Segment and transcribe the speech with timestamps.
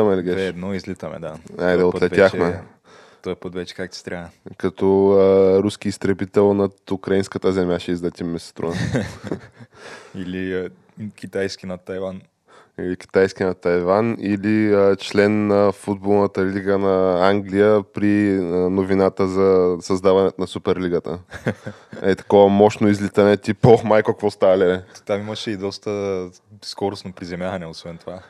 [0.00, 0.48] Излитаме ли, Две Геш?
[0.48, 1.34] едно излитаме, да.
[1.58, 2.62] Айде, път отлетяхме.
[3.22, 4.28] Той път вече как ти трябва.
[4.56, 8.74] Като а, руски изтребител над украинската земя ще излетим, ми се струва.
[10.14, 10.70] Или а,
[11.16, 12.20] китайски на Тайван.
[12.80, 19.28] Или китайски на Тайван, или а, член на футболната лига на Англия при а, новината
[19.28, 21.18] за създаването на Суперлигата.
[22.02, 24.80] Е такова мощно излитане, тип, ох, майко, какво става ли?
[25.06, 26.24] Там имаше и доста
[26.62, 28.20] скоростно приземяване, освен това.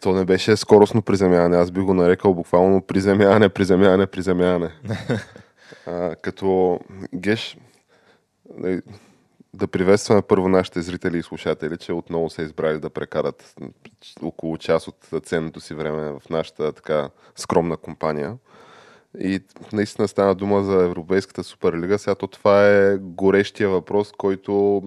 [0.00, 4.70] То не беше скоростно приземяване, аз би го нарекал буквално приземяване, приземяване, приземяване.
[5.86, 6.80] а, като
[7.14, 7.56] Геш,
[8.64, 8.80] е,
[9.54, 13.54] да приветстваме първо нашите зрители и слушатели, че отново са избрали да прекарат
[14.22, 18.36] около час от ценното си време в нашата така скромна компания.
[19.18, 19.40] И
[19.72, 21.98] наистина стана дума за Европейската суперлига.
[21.98, 24.82] Сега то това е горещия въпрос, който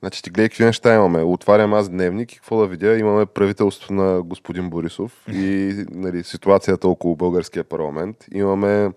[0.00, 1.22] Значи ти гледай какви неща имаме.
[1.22, 2.98] Отварям аз дневник и какво да видя?
[2.98, 8.16] Имаме правителство на господин Борисов и нали, ситуацията около българския парламент.
[8.34, 8.90] Имаме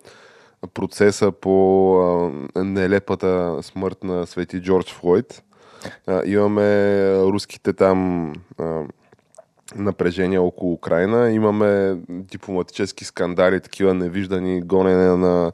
[0.73, 1.95] процеса по
[2.55, 5.43] а, нелепата смърт на свети Джордж Флойд.
[6.07, 6.63] А, имаме
[7.15, 8.81] руските там а,
[9.75, 11.31] напрежения около Украина.
[11.31, 15.51] Имаме дипломатически скандали, такива невиждани, гонене на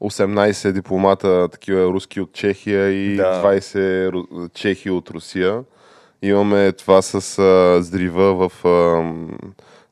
[0.00, 3.42] 18 дипломата, такива руски от Чехия и Да.
[3.44, 5.62] 20 ру- чехи от Русия.
[6.22, 9.02] Имаме това с а, зрива в а,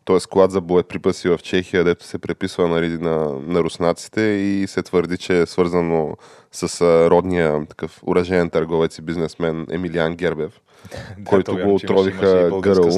[0.04, 4.82] този склад за боеприпаси в Чехия, дето се преписва нали, на, на руснаците и се
[4.82, 6.16] твърди, че е свързано
[6.52, 10.52] с а, родния такъв уражен търговец и бизнесмен Емилиан Гербев,
[11.24, 12.88] който то го отровиха гърл.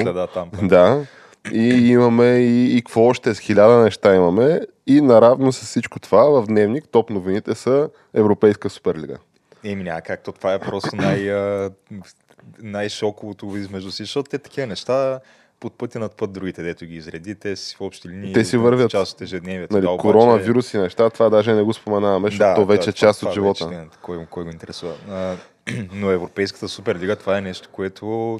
[0.63, 1.05] Да.
[1.53, 4.59] И имаме и, и какво още с хиляда неща имаме.
[4.91, 9.17] И наравно с всичко това в дневник топ новините са Европейска суперлига.
[9.63, 11.31] Еми няма как, то това е просто най,
[12.59, 15.19] най-шоковото измежду си, защото те такива неща
[15.59, 18.57] под пътя над път другите, дето ги изреди, те си в общи линии Те си
[18.57, 18.91] вървят.
[18.91, 19.73] част от ежедневието.
[19.73, 22.99] Нали, да, коронавирус и неща, това даже не го споменаваме, защото то вече е това-
[23.07, 23.65] част това от живота.
[23.67, 24.93] Вече, не, кой, кой го интересува.
[25.09, 25.35] А,
[25.93, 28.39] но Европейската суперлига, това е нещо, което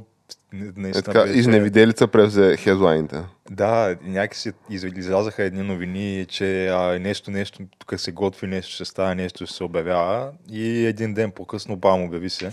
[0.53, 3.23] Е наистина така, беше- изневиделица превзе хедлайните.
[3.49, 8.85] Да, някакси из- излязаха едни новини, че а, нещо, нещо, тук се готви, нещо ще
[8.85, 10.31] става, нещо ще се обявява.
[10.49, 12.51] И един ден по-късно бам обяви се.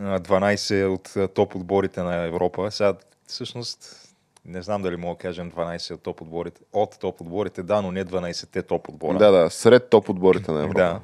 [0.00, 2.70] А, 12 от топ отборите на Европа.
[2.70, 2.94] Сега,
[3.26, 3.98] всъщност,
[4.44, 6.60] не знам дали мога да кажем 12 от топ отборите.
[6.72, 9.18] От топ отборите, да, но не 12-те топ отбора.
[9.18, 10.78] Да, да, сред топ отборите на Европа.
[10.78, 11.00] Да.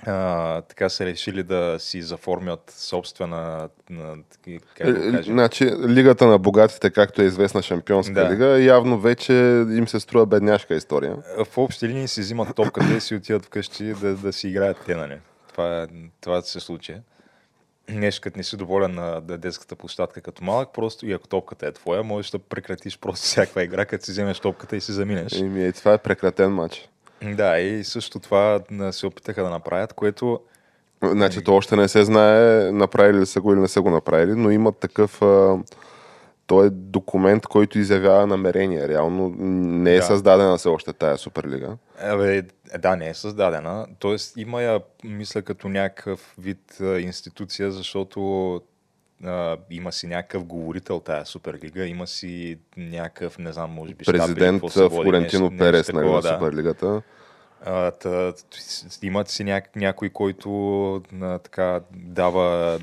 [0.00, 4.16] А, така са решили да си заформят собствена, на,
[4.76, 8.30] как да Е, го кажем, Значи, лигата на богатите, както е известна шампионска Да.
[8.30, 9.32] лига, явно вече
[9.68, 11.16] им се струва бедняшка история.
[11.44, 14.94] в общи линии си взимат топката и си отиват вкъщи да, да си играят те,
[14.94, 15.18] нали?
[15.48, 15.86] Това, е-
[16.20, 16.94] това се случи.
[17.88, 21.66] Нещо, като не си доволен на да- детската площадка като малък, просто и ако топката
[21.66, 25.32] е твоя, можеш да прекратиш просто всякаква игра, като си вземеш топката и си заминеш.
[25.32, 26.88] Еми, е, това е прекратен матч.
[27.22, 30.40] Да, и също това се опитаха да направят, което
[31.02, 34.34] Значи, то още не се знае направили ли са го или не са го направили,
[34.34, 35.22] но има такъв...
[35.22, 35.58] А,
[36.46, 38.88] той е документ, който изявява намерение.
[38.88, 40.02] Реално не е Да.
[40.02, 41.76] създадена все още тая Суперлига.
[42.02, 42.42] Абе,
[42.78, 43.86] да, не е създадена.
[43.98, 48.60] Тоест има я, мисля, като някакъв вид институция, защото
[49.24, 54.16] а, има си някакъв говорител тая Суперлига, има си някакъв, не знам, може би щаб
[54.16, 56.28] Президент води, Флорентино нещо- Перес нещо нали, на да.
[56.28, 57.02] Суперлигата.
[57.64, 58.32] А, та,
[59.02, 62.78] имат си няк, някой, който а, така дава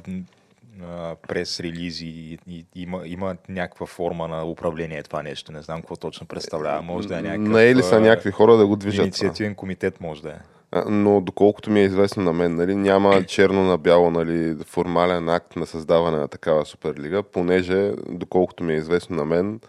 [1.28, 5.52] прес-релизи и, и има, има някаква форма на управление това нещо.
[5.52, 6.82] Не знам какво точно представлява.
[6.82, 7.48] Може да е някакъв...
[7.48, 9.06] Не ли са някакви хора да го движат?
[9.06, 10.40] Инициативен комитет може да е.
[10.90, 15.56] Но доколкото ми е известно на мен, нали, няма черно на бяло нали, формален акт
[15.56, 19.60] на създаване на такава суперлига, понеже, доколкото ми е известно на мен,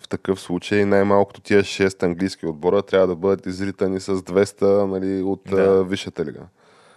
[0.00, 5.22] в такъв случай най-малкото тия 6 английски отбора трябва да бъдат изритани с 200 нали,
[5.22, 5.84] от Да.
[5.84, 6.40] Висшата лига.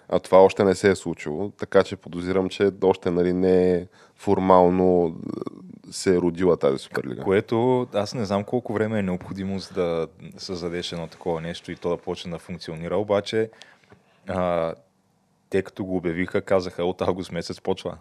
[0.10, 3.88] А това още не се е случило, така че подозирам, че още нали, не е
[4.15, 5.15] формално
[5.92, 7.24] се е родила тази Суперлига.
[7.24, 10.07] Което аз не знам колко време е необходимо за да
[10.38, 13.50] създадеш едно такова нещо и то да почне да функционира, обаче
[14.28, 14.74] а,
[15.50, 17.98] те като го обявиха, казаха от август месец почва.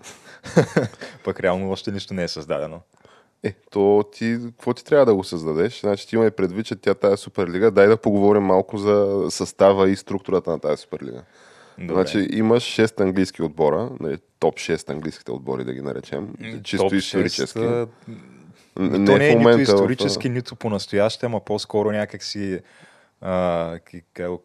[1.25, 2.81] Пък реално още нищо не е създадено.
[3.43, 5.81] Е, то ти, какво ти трябва да го създадеш?
[5.81, 9.97] Значи ти имай предвид, че тя тази Суперлига, дай да поговорим малко за състава и
[9.97, 11.23] структурата на тази Суперлига.
[11.79, 11.95] Добре.
[11.95, 16.93] Значи имаш 6 английски отбора, нали, топ 6 английските отбори да ги наречем, чисто Топ
[16.93, 17.59] исторически.
[17.59, 17.89] 6,
[18.79, 22.61] Н- не, то не е в нито момента, исторически, нито по-настояще, ама по-скоро някакси
[23.21, 23.79] а,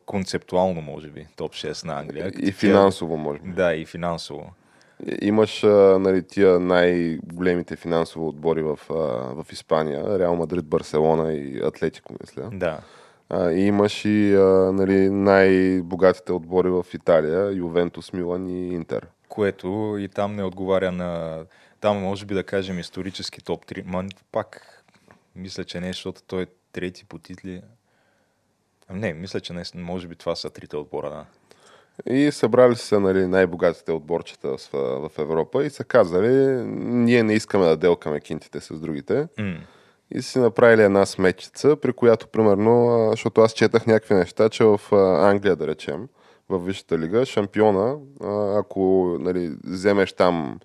[0.06, 2.32] концептуално, може би, топ 6 на Англия.
[2.40, 3.50] И финансово, може би.
[3.50, 4.52] Да, и финансово.
[5.22, 5.64] Имаш
[6.00, 12.50] нали, тия най-големите финансови отбори в, в Испания, Реал Мадрид, Барселона и Атлетико, мисля.
[12.54, 12.80] Да.
[13.30, 14.36] А, и имаш и
[14.74, 19.08] нали, най-богатите отбори в Италия, Ювентус, Милан и Интер.
[19.32, 21.44] Което и там не отговаря на...
[21.80, 23.84] Там може би да кажем исторически топ 3.
[23.86, 24.84] Ма пак
[25.36, 27.62] мисля, че не, защото той е трети по титли.
[28.90, 31.26] Не, мисля, че не, може би това са трите отбора, да.
[32.14, 36.34] И събрали се нали, най-богатите отборчета в, в Европа и са казали,
[36.66, 39.28] ние не искаме да делкаме кинтите с другите.
[39.40, 39.58] М.
[40.12, 44.82] И си направили една сметчица, при която, примерно, защото аз четах някакви неща, че в
[45.22, 46.08] Англия, да речем,
[46.60, 47.96] в Висшата лига, шампиона,
[48.58, 50.60] ако нали, вземеш там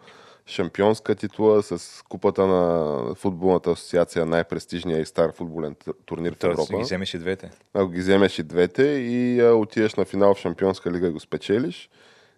[0.46, 6.76] шампионска титла с купата на футболната асоциация, най-престижния и стар футболен турнир в Тоест, Европа.
[6.76, 7.50] ги вземеш и двете.
[7.74, 11.20] Ако ги вземеш и двете и а, отидеш на финал в Шампионска лига и го
[11.20, 11.90] спечелиш,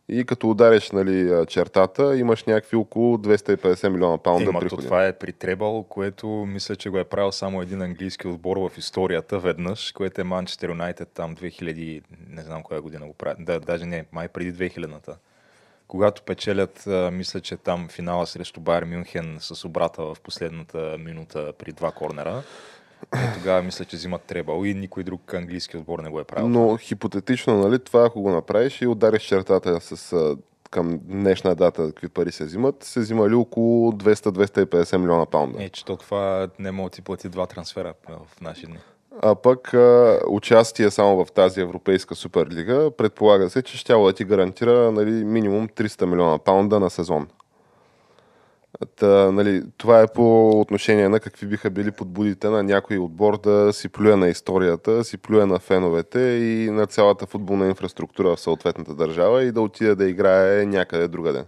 [0.08, 4.84] и като удариш нали, чертата, имаш някакви около 250 милиона паунда то приходи.
[4.84, 8.78] това е при Требъл, което мисля, че го е правил само един английски отбор в
[8.78, 13.60] историята веднъж, което е Манчестър Юнайтед там 2000, не знам коя година го прави, да,
[13.60, 15.16] даже не, май преди 2000-та.
[15.88, 21.72] Когато печелят, мисля, че там финала срещу Байер Мюнхен с обрата в последната минута при
[21.72, 22.42] два корнера,
[23.14, 26.48] е, тогава мисля, че взимат Требъл и никой друг английски отбор не го е правил.
[26.48, 30.36] Но хипотетично, нали, това ако го направиш и удариш чертата с
[30.70, 35.64] към днешна дата, какви пари се взимат, се взимали около 200-250 милиона паунда.
[35.64, 38.78] Е, че то това не мога да ти плати два трансфера в наши дни.
[39.22, 44.24] А пък а, участие само в тази европейска суперлига, предполага се, че ще да ти
[44.24, 47.28] гарантира нали, минимум 300 милиона паунда на сезон.
[48.96, 53.72] Та, нали, това е по отношение на какви биха били подбудите на някой отбор да
[53.72, 58.94] си плюе на историята, си плюе на феновете и на цялата футболна инфраструктура в съответната
[58.94, 61.44] държава и да отиде да играе някъде другаде.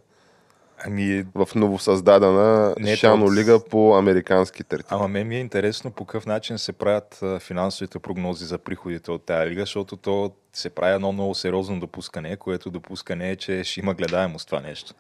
[0.87, 4.97] Ами, В новосъздадена Не, Шано то- лига по американски територии.
[4.99, 9.23] Ама мен ми е интересно по какъв начин се правят финансовите прогнози за приходите от
[9.27, 13.81] тази лига, защото то се прави едно много сериозно допускане, което допускане е, че ще
[13.81, 14.95] има гледаемост това нещо.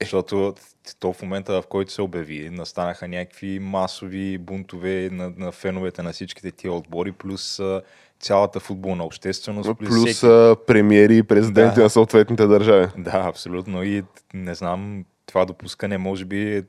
[0.00, 0.54] Защото
[1.00, 6.12] то в момента, в който се обяви, настанаха някакви масови бунтове на, на феновете на
[6.12, 7.60] всичките тия отбори, плюс
[8.20, 9.70] цялата футболна общественост.
[9.78, 11.82] Плюс всеки- а, премиери и президенти Да.
[11.82, 12.86] на съответните държави.
[12.98, 13.82] Да, абсолютно.
[13.82, 14.02] И
[14.34, 16.62] не знам, това допускане може би е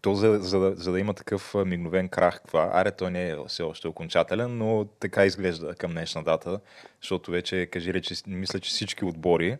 [0.00, 3.36] то за, за, да, за да има такъв мигновен крах, това, аре, той не е
[3.48, 6.60] все още окончателен, но така изглежда към днешна дата,
[7.02, 9.56] защото вече, кажи рече, мисля, че всички отбори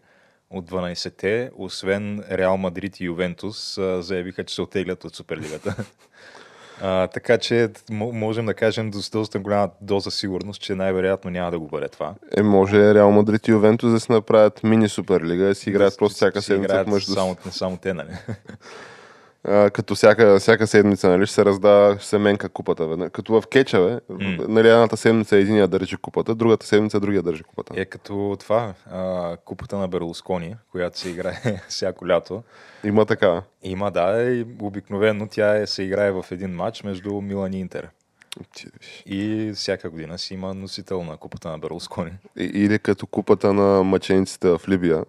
[0.51, 5.75] от 12-те, освен Реал Мадрид и Ювентус, заявиха, че се оттеглят от Суперлигата.
[6.83, 11.59] А, така че можем да кажем с доста голяма доза сигурност, че най-вероятно няма да
[11.59, 12.15] го бъде това.
[12.37, 15.97] Е, може Реал Мадрид и Ювентус да си направят мини суперлига, да си играят Да
[15.97, 18.09] просто всяка седмица помежду само, само те, нали?
[19.51, 23.11] А, като всяка, всяка седмица, нали, ще се раздава, ще се менка купата веднъж.
[23.13, 24.45] Като в кеча, бе, М.
[24.49, 27.75] нали, едната седмица единия държи купата, другата седмица другия държи купата.
[27.77, 32.43] Е като това, а, купата на Берлускони, която се играе всяко лято.
[32.85, 33.43] Има така.
[33.63, 37.89] Има, да, и обикновено тя е, се играе в един матч между Милан и Интер.
[39.07, 42.11] И всяка година си има носител на купата на Берлускони.
[42.37, 45.05] Или като купата на мъчениците в Либия.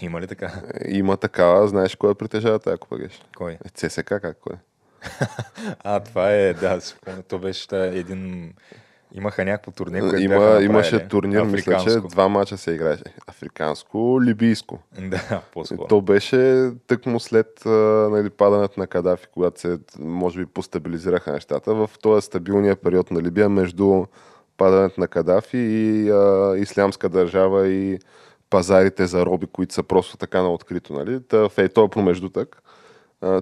[0.00, 0.52] Има ли така?
[0.80, 3.22] Е, Има такава, знаеш кой я притежава тази купа, геш?
[3.36, 3.52] Кой?
[3.52, 4.56] Е, ЦСК как кой?
[5.84, 6.80] А, това е, да,
[7.28, 8.52] то беше един...
[9.16, 10.64] Имаха някакво турне, което Има, направили.
[10.64, 13.04] имаше турнир, мисля, че два мача се играеше.
[13.26, 14.78] Африканско, либийско.
[15.00, 15.86] Да, по-скоро.
[15.86, 17.62] То беше тъкмо след
[18.10, 21.74] нали, падането на Кадафи, когато се, може би, постабилизираха нещата.
[21.74, 24.04] В този стабилния период на Либия между
[24.56, 27.98] падането на Кадафи и а, ислямска държава и
[28.50, 30.92] пазарите за роби, които са просто така на открито.
[30.92, 31.22] Нали?
[31.22, 32.62] Та, в ей този промеждутък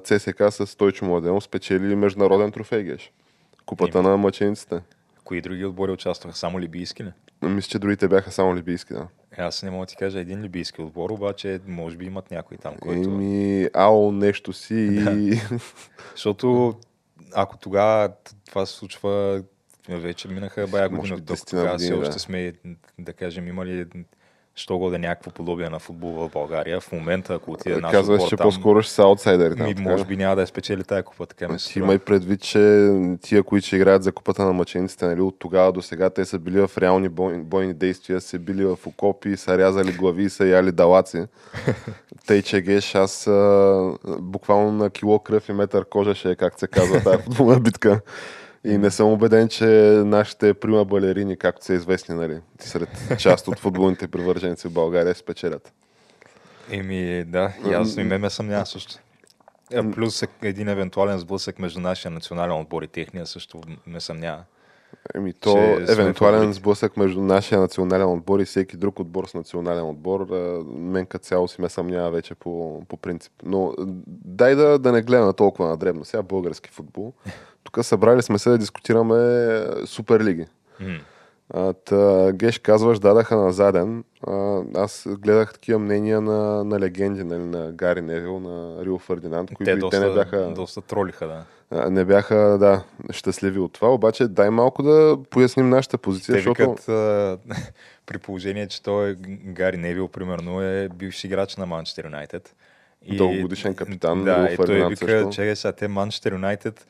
[0.05, 3.13] ЦСК с Стойчо Младенов спечели международен трофей, геш.
[3.67, 4.09] Купата Еми.
[4.09, 4.81] на мъчениците.
[5.25, 6.37] кои други отбори участваха?
[6.37, 7.13] Само либийски ли?
[7.43, 9.09] Мисля, че другите бяха само либийски, да.
[9.39, 12.57] Е, Аз не мога да ти кажа един либийски отбор, обаче може би имат някой
[12.57, 13.09] там, който...
[13.09, 14.75] Еми, АО нещо си
[15.13, 15.41] и...
[16.11, 16.75] Защото
[17.35, 18.13] ако тогава
[18.49, 19.43] това се случва,
[19.89, 22.53] вече минаха бая тук, 10 тогава все още сме,
[22.99, 23.87] да кажем, имали
[24.55, 26.81] що го да някакво подобие на футбол в България.
[26.81, 29.67] В момента, ако отиде наш Казваш, отбор че там, по-скоро ще са аутсайдери там.
[29.67, 31.99] ми, така може би няма да я спечели тая купа, така ми се Ти имай
[31.99, 32.91] предвид, че
[33.23, 36.39] тия, които ще играят за купата на мъчениците, нали, от тогава до сега, те са
[36.39, 40.73] били в реални бойни, бойни действия, са били в окопи, са рязали глави, са яли
[40.73, 41.25] далаци.
[42.27, 46.61] Тъй, че геш, аз а, буквално на кило кръв и метър кожа ще е, как
[46.61, 48.01] се казва, тази футболна битка.
[48.65, 49.67] И не съм убеден, че
[50.05, 52.89] нашите прима балерини, както са известни, нали, сред
[53.19, 55.73] част от футболните привърженици в България, спечелят.
[56.71, 58.95] Еми, да, и аз и ме ме съмнява също.
[59.73, 64.45] Е, Плюс е- един евентуален сблъсък между нашия национален отбор и техния също ме съмнява.
[65.15, 70.27] Еми, то евентуален сблъсък между нашия национален отбор и всеки друг отбор с национален отбор,
[70.67, 73.33] мен като цяло си ме съмнява вече по, по принцип.
[73.45, 73.75] Но
[74.25, 76.05] дай да, да не гледаме толкова на дребно.
[76.05, 77.13] Сега български футбол.
[77.65, 80.47] Тук събрали сме се да дискутираме а, суперлиги.
[81.55, 84.05] А, та, Геш казваш, дадаха на заден.
[84.27, 89.49] А, аз гледах такива мнения на, на легенди, нали, на Гари Невил, на Рио Фердинанд,
[89.49, 90.53] които Те доста, те не бяха...
[90.57, 91.45] доста тролиха, да.
[91.71, 96.39] А, Не бяха, да, щастливи от това, обаче дай малко да поясним нашата позиция, Те
[96.41, 96.71] защото...
[96.71, 97.39] викат, а,
[98.07, 99.15] при положение, че той
[99.45, 102.55] Гари Невил, примерно, е бивш играч на Манчестър Юнайтед.
[103.05, 106.87] И- Дългогодишен капитан, Да, Рио и той вика, че сега те Манчестър Юнайтед,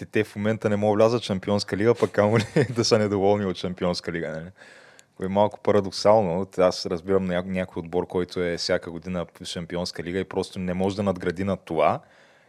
[0.00, 2.44] те, те в момента не могат да влязат в Шампионска лига, пък камо ли
[2.76, 4.28] да са недоволни от Шампионска лига.
[4.28, 4.50] Нали?
[5.16, 6.46] Кое е малко парадоксално.
[6.58, 10.74] Аз разбирам ня- някой отбор, който е всяка година в Шампионска лига и просто не
[10.74, 12.00] може да надгради над това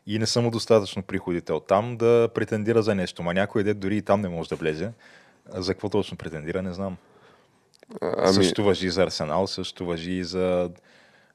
[0.07, 3.23] и не са му достатъчно приходите от там да претендира за нещо.
[3.23, 4.91] Ма някой дет дори и там не може да влезе.
[5.53, 6.97] За какво точно претендира, не знам.
[8.01, 8.33] Ами...
[8.33, 10.69] Също въжи за Арсенал, също въжи и за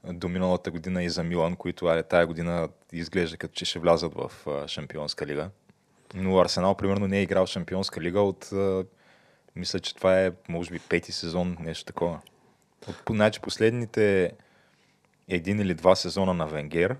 [0.04, 4.32] до миналата година и за Милан, които тая година изглежда като че ще влязат в
[4.66, 5.50] Шампионска лига.
[6.14, 8.50] Но Арсенал, примерно, не е играл в Шампионска лига от,
[9.56, 12.20] мисля, че това е, може би, пети сезон, нещо такова.
[12.88, 14.32] От, значи, последните
[15.28, 16.96] един или два сезона на Венгер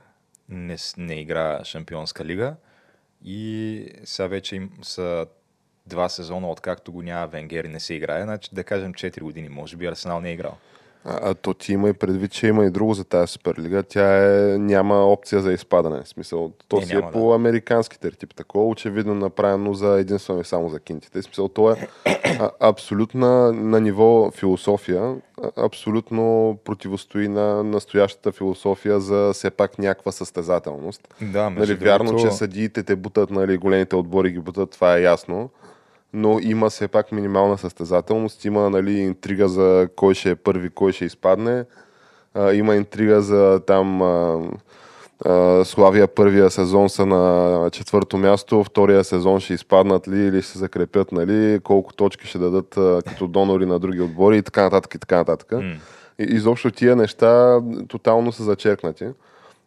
[0.49, 2.57] не, не игра Шампионска лига
[3.25, 5.27] и сега вече им са
[5.87, 9.49] два сезона, откакто го няма Венгер и не се играе, значи да кажем 4 години,
[9.49, 10.59] може би Арсенал не е играл.
[11.09, 13.83] А, а то ти има и предвид, че има и друго за тази Суперлига.
[13.83, 16.03] Тя е, няма опция за изпадане.
[16.03, 18.35] В смисъл, то Е, си е по американските тип.
[18.35, 21.21] Такова очевидно направено за единствено и само за кинтите.
[21.21, 21.89] В смисъл, то е
[22.25, 25.15] а, абсолютно на ниво философия,
[25.57, 31.15] абсолютно противостои на настоящата философия за все пак някаква състезателност.
[31.21, 35.51] Да, Нали, вярно, че съдиите те бутат, нали, големите отбори ги бутат, това е ясно.
[36.17, 40.93] Но има все пак минимална състезателност, има нали, интрига за кой ще е първи, кой
[40.93, 41.65] ще изпадне.
[42.35, 44.41] А, има интрига за там а,
[45.25, 50.53] а, Славия първия сезон са на четвърто място, втория сезон ще изпаднат ли или ще
[50.53, 54.63] се закрепят, нали, колко точки ще дадат а, като донори на други отбори и така
[54.63, 55.53] нататък и така нататък.
[55.53, 55.61] М.
[56.19, 59.07] И, изобщо тия неща тотално са зачеркнати.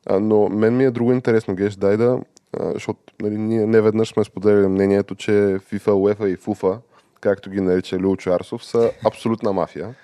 [0.05, 2.19] А, но мен ми е друго интересно, Геш, дай да,
[2.59, 6.77] а, защото нали, ние не веднъж сме споделили мнението, че FIFA, UEFA и FUFA,
[7.21, 9.95] както ги нарича Лючо Арсов, са абсолютна мафия.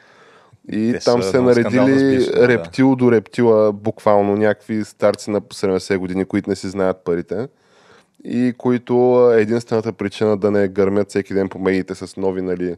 [0.71, 2.47] И Те там се наредили да.
[2.47, 7.47] рептил до рептила, буквално някакви старци на 70 години, които не си знаят парите
[8.23, 12.75] и които а, единствената причина да не гърмят всеки ден по медиите с нови нали,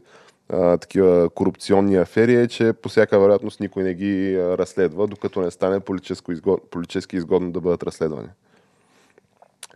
[0.48, 5.50] а, такива корупционни афери е, че по всяка вероятност никой не ги разследва, докато не
[5.50, 6.70] стане политически, изгод...
[6.70, 8.28] политически изгодно да бъдат разследвани.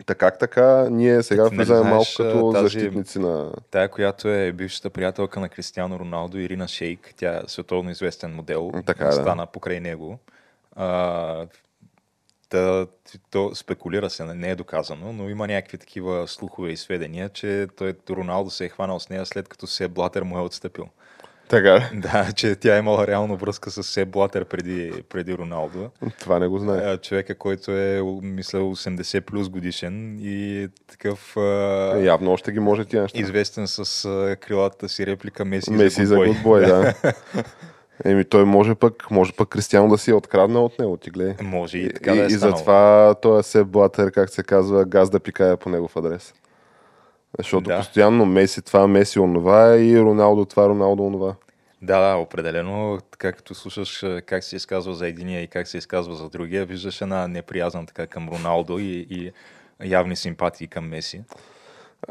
[0.05, 3.51] Така как така, ние сега Ти влизаме малко като тази- защитници на...
[3.71, 8.71] Тая, която е бившата приятелка на Кристиано Роналдо, Ирина Шейк, тя е световно известен модел,
[8.85, 9.13] Така е, да.
[9.13, 10.19] стана покрай него.
[10.75, 11.47] А,
[12.51, 12.87] да,
[13.31, 17.93] то спекулира се, не е доказано, но има някакви такива слухове и сведения, че той
[18.09, 20.87] Роналдо се е хванал с нея след като Се Блатер му е отстъпил.
[21.53, 21.83] Така ли?
[22.01, 25.89] Да, че тя е имала реално връзка с Се Блатер преди, преди Роналдо.
[26.19, 26.97] Това не го знае.
[26.97, 31.41] Човека, който е, мисля, 80 плюс годишен и е такъв а,
[31.97, 33.19] Явно още ги може тия неща.
[33.19, 34.07] известен с
[34.41, 36.61] крилата си реплика Меси, Меси за гудбой.
[36.61, 36.93] да.
[38.05, 41.33] Еми той може пък, може пък Кристиано да си е откраднал от него, ти гледай.
[41.41, 42.57] Може и така и, да е и станало.
[42.57, 46.33] затова той е се блатер, как се казва, газ да пикая по негов адрес.
[47.37, 47.77] Защото Да.
[47.77, 51.35] постоянно Меси това, Меси онова и Роналдо това, Роналдо онова.
[51.81, 52.99] Да, да, определено.
[53.11, 56.65] Така като слушаш а, как се изказва за единия и как се изказва за другия,
[56.65, 59.31] виждаш една неприязна така към Роналдо и, и
[59.83, 61.23] явни симпатии към Меси.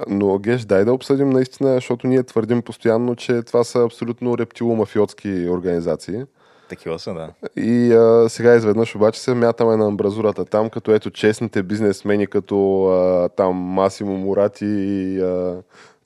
[0.09, 5.51] Но Геш, дай да обсъдим наистина, защото ние твърдим постоянно, че това са абсолютно рептило-мафиотски
[5.51, 6.25] организации.
[6.69, 7.29] Такива са, да.
[7.63, 12.85] И а, сега изведнъж обаче се мятаме на амбразурата там, като ето честните бизнесмени, като
[12.85, 15.57] а, там Масимо Мурати и а,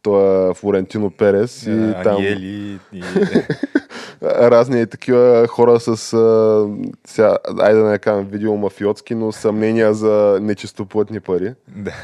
[0.03, 1.63] това Флорентино Перес.
[1.63, 2.17] и там...
[2.17, 3.03] Аниели и...
[4.23, 6.67] разни такива хора с, а,
[7.07, 11.55] сега, айде да не кажем видеомафиотски, но съмнения за нечистоплътни пари.
[11.69, 11.95] Да.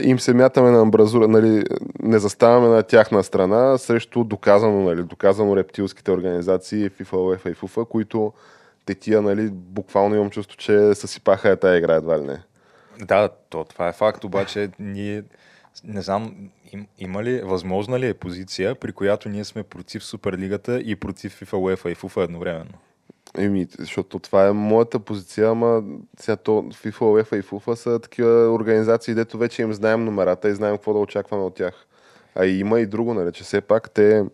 [0.00, 1.64] Им се мятаме на амбразура, нали,
[2.02, 7.88] не заставаме на тяхна страна срещу доказано, нали, доказано рептилските организации FIFA, UEFA и FUFA,
[7.88, 8.32] които
[8.86, 12.42] те тия, нали, буквално имам чувство, че съсипаха е игра едва ли не.
[12.98, 15.22] Да, то, това е факт, обаче ние
[15.84, 20.80] не знам, им, има ли, възможна ли е позиция, при която ние сме против Суперлигата
[20.80, 22.78] и против FIFA, UEFA и FUFA едновременно?
[23.38, 25.82] Еми, защото това е моята позиция, ама
[26.20, 30.54] сега то FIFA, UEFA и FUFA са такива организации, дето вече им знаем номерата и
[30.54, 31.86] знаем какво да очакваме от тях.
[32.34, 34.24] А и има и друго, нали, че все пак те,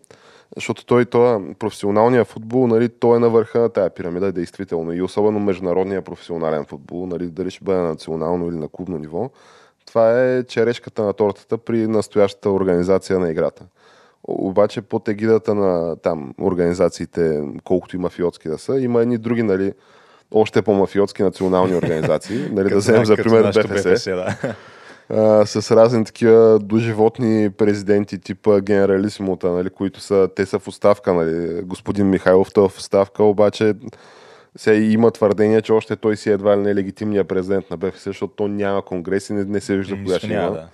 [0.55, 4.93] защото той, той професионалния футбол, нали, той е на върха на тая пирамида, действително.
[4.93, 9.29] И особено международния професионален футбол, нали, дали ще бъде на национално или на клубно ниво.
[9.85, 13.65] Това е черешката на тортата при настоящата организация на играта.
[14.23, 19.73] Обаче под егидата на там организациите, колкото и мафиотски да са, има едни други, нали,
[20.31, 22.47] още по-мафиотски национални организации.
[22.51, 23.83] Нали, да вземем за пример БФС.
[23.83, 24.35] БФС да.
[25.09, 31.13] а, с разни такива доживотни президенти, типа генералисимута, нали, които са, те са в оставка.
[31.13, 31.61] Нали.
[31.63, 33.73] Господин Михайлов е в оставка, обаче
[34.57, 38.03] сега има твърдение, че още той си е едва ли не легитимният президент на БФС,
[38.03, 40.51] защото то няма конгрес и не, не се вижда кога ще има.
[40.51, 40.67] Да.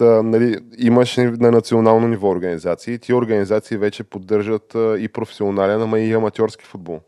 [0.00, 2.98] Нали, имаш на национално ниво организации.
[2.98, 7.00] Тия организации вече поддържат а, и професионален, ама и аматьорски футбол.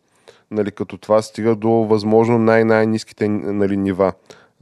[0.51, 4.13] Нали, като това стига до възможно най-най-низките нали, нива.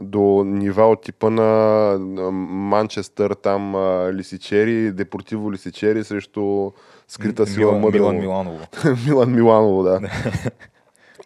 [0.00, 1.98] До нива от типа на
[2.30, 3.76] Манчестър, там
[4.12, 6.70] Лисичери, Депортиво Лисичери срещу
[7.08, 8.58] скрита сила Милан, Милан Миланово.
[9.06, 10.00] Милан Миланово, да.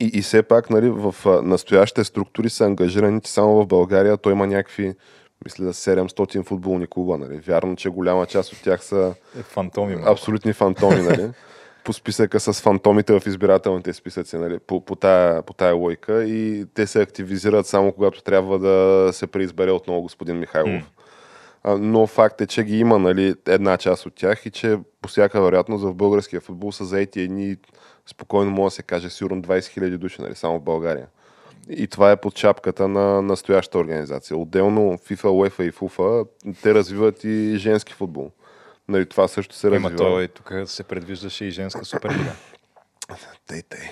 [0.01, 4.17] и, и все пак нали, в настоящите структури са ангажирани само в България.
[4.17, 4.95] Той има някакви
[5.45, 7.19] мисля, 700 футболни клуба.
[7.19, 7.37] Нали.
[7.37, 11.03] Вярно, че голяма част от тях са е, фантоми, абсолютни фантоми.
[11.03, 11.31] Нали.
[11.85, 16.67] по списъка с фантомите в избирателните списъци, нали, по, по, тая, по тая лойка и
[16.75, 20.83] те се активизират само когато трябва да се преизбере отново господин Михайлов.
[21.65, 21.77] Mm.
[21.79, 25.43] Но факт е, че ги има нали, една част от тях и че по всяка
[25.43, 27.57] вероятност в българския футбол са заети едни,
[28.07, 31.07] спокойно може да се каже, сигурно 20 000 души, нали, само в България.
[31.71, 34.37] И това е под чапката на настоящата организация.
[34.37, 36.27] Отделно FIFA, UEFA и FUFA,
[36.63, 38.31] те развиват и женски футбол.
[38.89, 39.89] Нали, това също се развива.
[39.89, 42.33] Има то и тук се предвиждаше и женска суперлига.
[43.47, 43.89] Тей, тей.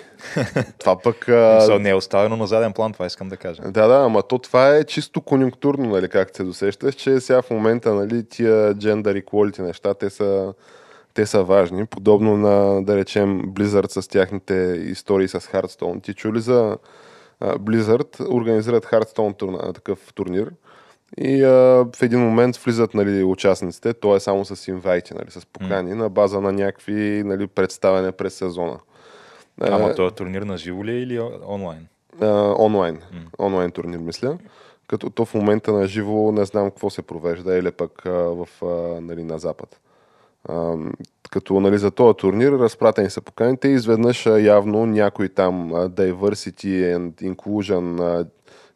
[0.79, 1.29] това пък...
[1.29, 1.79] А...
[1.81, 3.63] Не е оставено на заден план, това искам да кажа.
[3.63, 7.51] Да, да, ама то това е чисто конюнктурно, нали, как се досещаш, че сега в
[7.51, 10.55] момента, нали, тия gender equality неща, те са,
[11.15, 11.87] те са важни.
[11.87, 14.55] Подобно на, да речем, Blizzard с тяхните
[14.85, 16.03] истории с Hearthstone.
[16.03, 16.79] Ти чули за
[17.41, 20.53] Blizzard организират Hearthstone турна, такъв турнир.
[21.19, 21.49] И а,
[21.97, 25.95] в един момент влизат нали, участниците, то е само с инвайти, нали, с покани, mm.
[25.95, 28.79] на база на някакви нали, представяне през сезона.
[29.61, 31.87] Ама този турнир на живо ли е или онлайн?
[32.21, 32.97] А, онлайн.
[32.97, 33.45] Mm.
[33.47, 34.39] Онлайн турнир, мисля.
[34.89, 38.49] Като то в момента на живо не знам какво се провежда или пък а, в,
[38.63, 38.67] а,
[39.01, 39.81] нали, на запад
[41.31, 47.35] като нали, за този турнир разпратени са поканите и изведнъж явно някой там Diversity and
[47.35, 48.27] Inclusion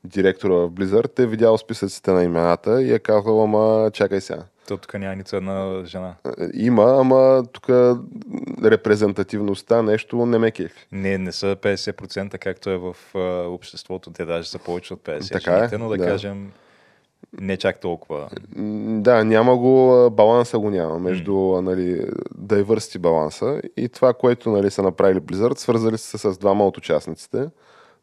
[0.04, 4.42] директора в Blizzard е видял списъците на имената и е казал, ама чакай сега.
[4.68, 6.14] То тук няма нито една жена.
[6.54, 7.68] Има, ама тук
[8.64, 10.86] репрезентативността нещо не ме кефи.
[10.92, 12.96] Не, не са 50%, както е в
[13.48, 14.10] обществото.
[14.10, 15.32] Те даже са повече от 50%.
[15.32, 16.52] Така е, жените, но да, да кажем
[17.40, 18.28] не чак толкова.
[19.00, 21.60] Да, няма го, баланса го няма между mm.
[21.60, 22.06] нали,
[22.38, 27.48] diversity баланса и това, което нали, са направили Blizzard, свързали се с двама от участниците,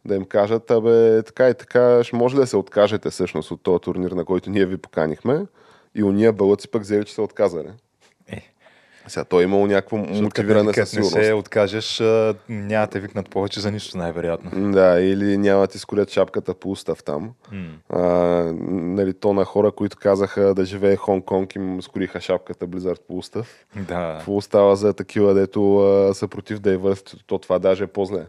[0.06, 3.64] да им кажат, абе, така и така, ще може ли да се откажете всъщност от
[3.64, 5.46] този турнир, на който ние ви поканихме
[5.96, 7.70] и уния бълъци пък взели, че са отказали.
[9.08, 11.16] Сега той е имало някакво мотивиране със сигурност.
[11.16, 12.02] не се откажеш,
[12.50, 14.72] няма те викнат повече за нищо, най-вероятно.
[14.72, 17.32] Да, или няма ти скорят шапката по устав там.
[17.54, 17.70] Mm.
[17.90, 18.00] А,
[18.72, 23.66] нали, то на хора, които казаха да живее Хонг-Конг, им скориха шапката Blizzard по устав.
[23.76, 24.14] Да.
[24.18, 28.26] Какво остава за такива, дето а, са против дайвърстито, то това даже е по-зле.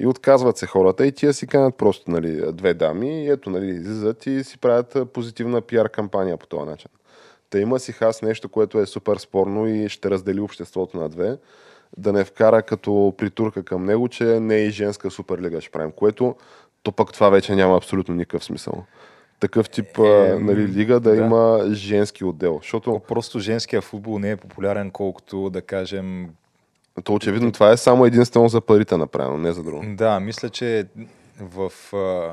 [0.00, 3.66] И отказват се хората и тия си канят просто нали, две дами и ето, нали,
[3.66, 6.90] излизат и си правят позитивна пиар кампания по този начин.
[7.50, 11.36] Та има си хас нещо, което е супер спорно и ще раздели обществото на две.
[11.96, 15.92] Да не вкара като притурка към него, че не е и женска суперлига ще правим,
[15.92, 16.36] което
[16.82, 18.84] то пък това вече няма абсолютно никакъв смисъл.
[19.40, 21.16] такъв тип Е, нали, лига да, да.
[21.16, 22.58] има женски отдел.
[22.62, 26.28] Защото Просто женския футбол не е популярен, колкото да кажем.
[27.04, 29.84] то очевидно това е само единствено за парите направено, не за друго.
[29.86, 30.86] Да, мисля, че
[31.40, 32.32] в а,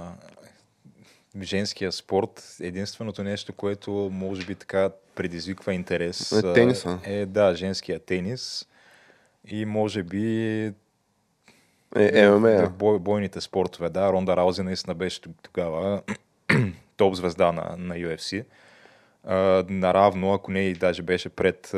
[1.41, 6.99] женския спорт единственото нещо, което може би така предизвиква интерес Е тениса.
[7.05, 8.67] е да, женския тенис
[9.47, 10.63] и може би
[11.95, 12.69] Е, ММА.
[12.69, 14.13] Бой, бойните спортове, да.
[14.13, 16.01] Ронда Раузи наистина беше тогава
[16.97, 18.45] топ звезда на, на UFC.
[19.23, 21.73] А, наравно, ако не и даже беше пред,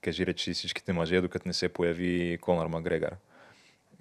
[0.00, 3.12] кажи речи всичките мъже, докато не се появи Конор Макгрегор.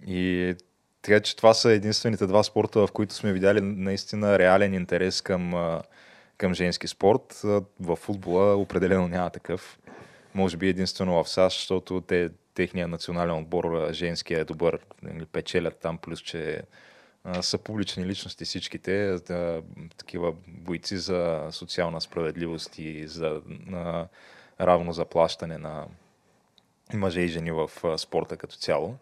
[0.07, 0.55] И
[1.01, 5.79] така че това са единствените два спорта, в които сме видяли наистина реален интерес към,
[6.37, 7.41] към женски спорт.
[7.79, 9.79] В футбола определено няма такъв.
[10.35, 15.25] Може би единствено в САЩ, защото те, техният национален отбор а, женски е добър, нали,
[15.25, 16.61] печелят там, плюс че
[17.41, 19.17] са публични личности всичките,
[19.97, 23.41] такива бойци за социална справедливост и за
[23.73, 24.07] а,
[24.61, 25.85] равно заплащане на
[26.93, 28.97] мъже и жени в спорта като цяло.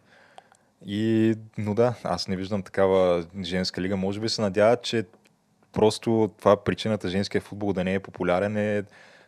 [0.86, 3.98] И, но да, аз не виждам такава женска лига.
[3.98, 5.06] Може би се надяват, че
[5.72, 8.84] просто това причината женския футбол да не е популярен е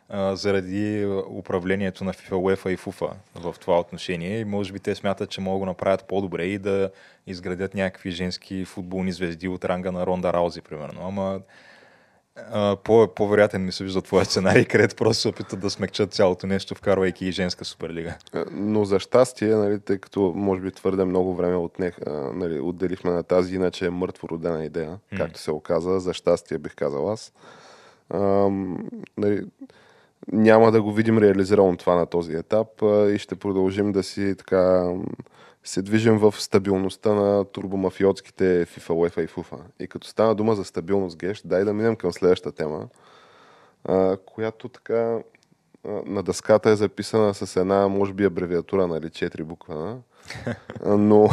[0.08, 4.38] а, заради управлението на FIFA, UEFA и FUFA в това отношение.
[4.38, 6.90] И може би те смятат, че могат да го направят по-добре и да
[7.26, 11.00] изградят някакви женски футболни звезди от ранга на Ронда Раузи, примерно.
[11.04, 11.40] Ама
[12.84, 16.74] по, по-вероятен ми се вижда твоя сценарий, където просто се опитат да смекчат цялото нещо,
[16.74, 18.14] вкарвайки и женска суперлига.
[18.34, 21.96] Е, Но за щастие, нали, тъй като може би твърде много време отнех,
[22.34, 25.18] нали, отделихме на тази иначе мъртво родена идея, М.
[25.18, 27.32] както се оказа, за щастие бих казал аз.
[28.14, 29.46] Ам, нали,
[30.32, 32.68] няма да го видим реализирано това на този етап
[33.14, 34.92] и ще продължим да си така
[35.64, 39.58] се движим в стабилността на турбомафиотските FIFA, UEFA и FUFA.
[39.80, 42.88] И като стана дума за стабилност, Геш, дай да минем към следващата тема,
[43.84, 45.18] а, която така
[45.84, 49.98] на дъската е записана с една, може би, абревиатура, нали, четири буква,
[50.86, 51.30] но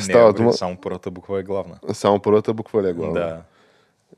[0.00, 0.52] става дума...
[0.52, 1.78] Само първата буква е главна.
[1.92, 3.20] Само първата буква е главна?
[3.20, 3.42] Да.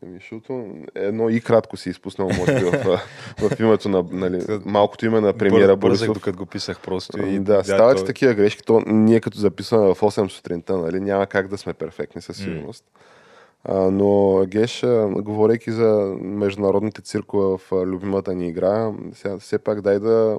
[0.03, 3.01] Еми, защото едно и кратко си изпуснал, може би, в,
[3.39, 6.15] в името на нали, малкото име на премиера бързах, Борисов.
[6.15, 7.19] докато го писах просто.
[7.27, 8.63] И, Да, стават то- такива грешки.
[8.63, 12.85] То, ние като записваме в 8 сутринта, нали, няма как да сме перфектни със сигурност.
[13.65, 19.99] А, но Геш, говорейки за международните циркове в любимата ни игра, сега, все пак дай
[19.99, 20.39] да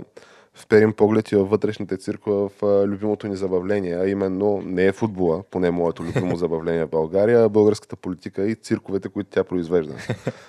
[0.53, 4.91] вперим поглед и във вътрешните циркове в а, любимото ни забавление, а именно не е
[4.91, 9.95] футбола, поне моето любимо забавление в България, а българската политика и цирковете, които тя произвежда.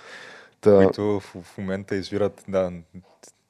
[0.61, 2.71] Та, които в, в момента извират да,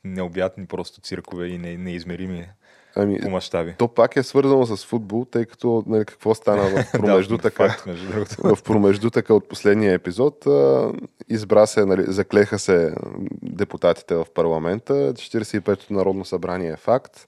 [0.04, 2.48] необятни просто циркове и не, неизмерими
[2.96, 3.76] ами, по мащаби.
[3.78, 7.78] то пак е свързано с футбол, тъй като нали, какво стана в промеждутъка.
[7.86, 10.92] да, в промеждутъка от последния епизод а,
[11.30, 12.96] избра се, нали, заклеха се
[13.44, 14.94] депутатите в парламента.
[14.94, 17.28] 45-то народно събрание е факт.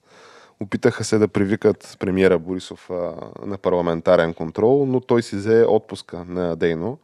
[0.60, 3.14] Опитаха се да привикат премиера Борисов а,
[3.46, 6.98] на парламентарен контрол, но той си взе отпуска на дейно,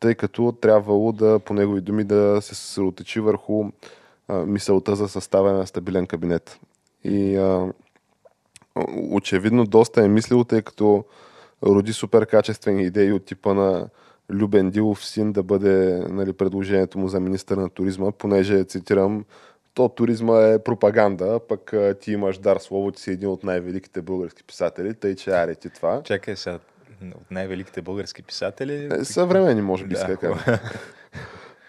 [0.00, 3.64] тъй като трябвало да, по негови думи, да се съсредоточи върху
[4.28, 6.60] а, мисълта за съставяне на стабилен кабинет.
[7.04, 7.72] И а,
[9.10, 11.04] очевидно доста е мислил, тъй като
[11.62, 13.88] роди супер качествени идеи от типа на
[14.30, 19.24] Любен Дилов син да бъде нали, предложението му за министър на туризма, понеже, цитирам,
[19.74, 24.44] то туризма е пропаганда, пък ти имаш дар слово, ти си един от най-великите български
[24.44, 26.02] писатели, тъй че аре ти това.
[26.02, 26.58] Чакай сега,
[27.02, 28.88] от най-великите български писатели.
[29.00, 30.60] Е, съвремени, може би, Да.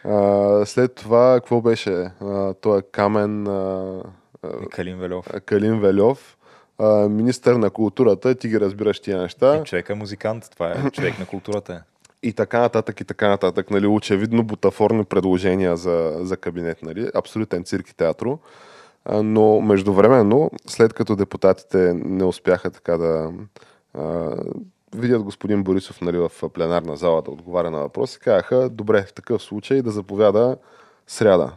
[0.03, 2.11] А, след това, какво беше?
[2.21, 4.03] А, той е Камен а,
[4.71, 5.25] Калин Велев.
[5.45, 6.37] Калин Велев,
[6.79, 9.57] а, министър на културата, ти ги разбираш тия неща.
[9.57, 11.83] И човек е музикант, това е човек на културата.
[12.23, 13.71] И така нататък, и така нататък.
[13.71, 16.83] Нали, очевидно бутафорни предложения за, за кабинет.
[16.83, 18.39] Нали, абсолютен цирк и театро.
[19.05, 23.31] А, но междувременно, след като депутатите не успяха така да
[23.93, 24.35] а,
[24.95, 29.41] видят господин Борисов нали, в пленарна зала да отговаря на въпроси, казаха, добре, в такъв
[29.41, 30.57] случай да заповяда
[31.07, 31.51] сряда.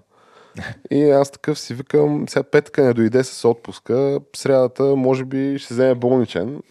[0.90, 5.74] И аз такъв си викам, сега петъка не дойде с отпуска, срядата може би ще
[5.74, 6.62] вземе болничен,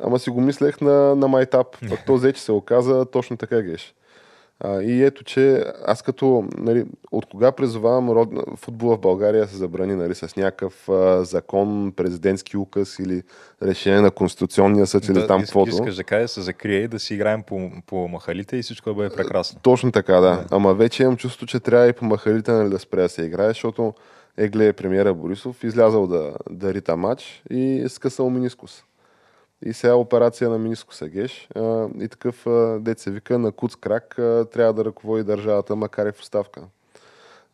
[0.00, 1.76] ама си го мислех на, на майтап.
[1.88, 3.94] Пък то взе, че се оказа точно така геш.
[4.60, 8.28] А, и ето, че аз като, нали, от кога призовавам род...
[8.56, 13.22] футбола в България се забрани нали, с някакъв а, закон, президентски указ или
[13.62, 15.70] решение на Конституционния съд или да, там иск- каквото.
[15.70, 18.94] Искаш да кажа, се закрие и да си играем по, по махалите и всичко да
[18.94, 19.60] бъде прекрасно.
[19.62, 20.20] Точно така, да.
[20.20, 20.44] Да.
[20.50, 23.48] Ама вече имам чувство, че трябва и по махалите нали, да спре да се играе,
[23.48, 23.94] защото
[24.36, 28.84] Егле е премиера Борисов, излязал да, да рита матч и скъсал минискус.
[29.64, 31.48] И сега операция на Миниско Геш.
[31.54, 32.46] А, и такъв
[32.80, 34.14] дет се вика на куц крак
[34.52, 36.62] трябва да ръководи държавата, макар и в оставка.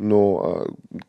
[0.01, 0.43] Но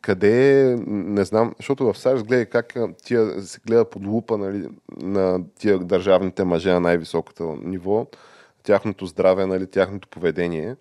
[0.00, 4.68] къде е, не знам, защото в САЩ гледа как тия се гледа под лупа нали,
[4.96, 8.06] на тия държавните мъже на най-високото ниво,
[8.62, 10.76] тяхното здраве, нали, тяхното поведение.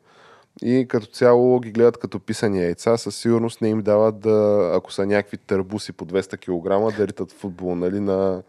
[0.64, 4.92] И като цяло ги гледат като писани яйца, със сигурност не им дават да, ако
[4.92, 8.44] са някакви търбуси по 200 кг, да ритат футбол нали, на,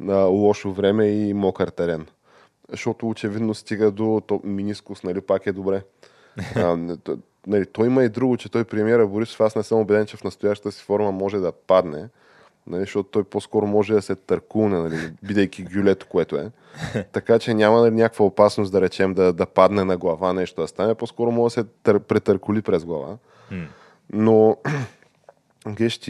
[0.00, 2.06] на лошо време и мокър терен.
[2.70, 5.82] Защото очевидно стига до то, минискус, нали, пак е добре.
[6.56, 6.76] А,
[7.46, 10.24] нали, той има и друго, че той премиера Борисов, аз не съм убеден, че в
[10.24, 12.08] настоящата си форма може да падне,
[12.66, 16.50] нали, защото той по-скоро може да се търкулне, нали, бидейки гюлето, което е.
[17.12, 20.68] Така че няма нали, някаква опасност да речем да, да падне на глава нещо да
[20.68, 23.16] стане, по-скоро може да се тър, претъркули през глава.
[24.12, 24.56] Но
[25.68, 26.00] Геш,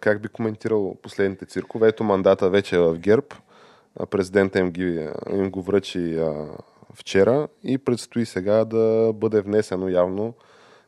[0.00, 1.88] как би коментирал последните циркове?
[1.88, 3.26] Ето мандата вече е в ГЕРБ.
[4.10, 6.46] Президента им, ги, им го връчи а,
[6.94, 10.34] вчера и предстои сега да бъде внесено явно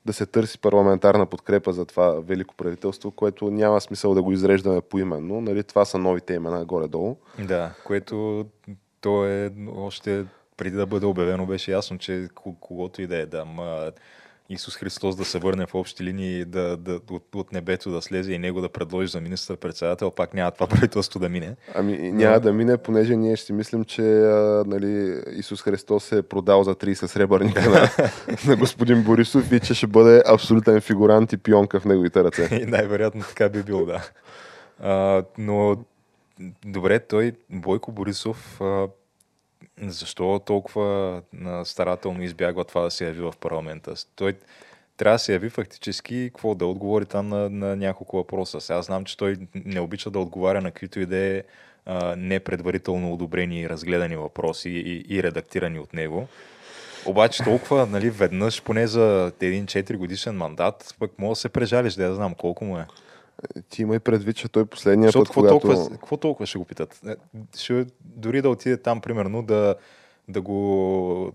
[0.06, 4.80] да се търси парламентарна подкрепа за това велико правителство, което няма смисъл да го изреждаме
[4.80, 5.40] поименно.
[5.40, 7.16] Нали, това са новите имена горе-долу.
[7.38, 8.46] Да, което
[9.00, 10.24] то е още
[10.56, 12.28] преди да бъде обявено беше ясно, че
[12.61, 13.92] когото и да е да, ма
[14.55, 18.33] Исус Христос да се върне в общи линии да, да, от, от небето да слезе
[18.33, 21.57] и него да предложи за министър-председател, пак няма това правителство да мине.
[21.75, 26.19] Ами няма да мине, понеже ние ще си мислим, че а, нали, Исус Христос се
[26.19, 27.88] е продал за 30 сребърника на,
[28.47, 32.49] на господин Борисов и че ще бъде абсолютен фигурант и пионка в неговите ръце.
[32.62, 34.03] И най-вероятно така би бил, да.
[34.83, 35.77] А, но
[36.65, 38.88] добре, той, Бойко Борисов, а,
[39.83, 41.23] защо толкова
[41.64, 43.95] старателно избягва това да се яви в парламента?
[44.16, 44.35] Той
[44.97, 48.61] трябва да се яви фактически какво да отговори там на, на няколко въпроса.
[48.61, 51.42] Сега знам, че той не обича да отговаря на каквито и да е
[52.16, 56.29] непредварително одобрени и разгледани въпроси и, и редактирани от него.
[57.07, 61.95] Обаче толкова, нали, веднъж, поне за един 4 годишен мандат, пък мога да се прежалиш,
[61.95, 62.87] да я знам колко му е.
[63.68, 65.79] Ти има и предвид, че той последния Защото път, какво, когато...
[65.79, 67.01] толкова, какво толкова ще го питат?
[67.07, 67.14] Е,
[67.57, 69.75] ще, дори да отиде там, примерно, да,
[70.29, 71.33] да го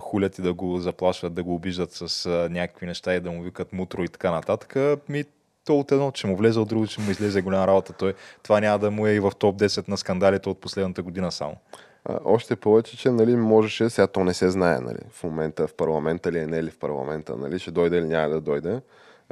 [0.00, 3.42] хулят и да го заплашват, да го обиждат с а, някакви неща и да му
[3.42, 5.24] викат мутро и така нататък, ми
[5.64, 7.92] то от едно, че му влезе, от друго, че му излезе голяма работа.
[7.92, 11.32] Той, това няма да му е и в топ 10 на скандалите от последната година
[11.32, 11.56] само.
[12.04, 15.74] А, още повече, че нали, можеше, сега то не се знае нали, в момента в
[15.74, 18.80] парламента ли е, не е ли в парламента, нали, ще дойде или няма да дойде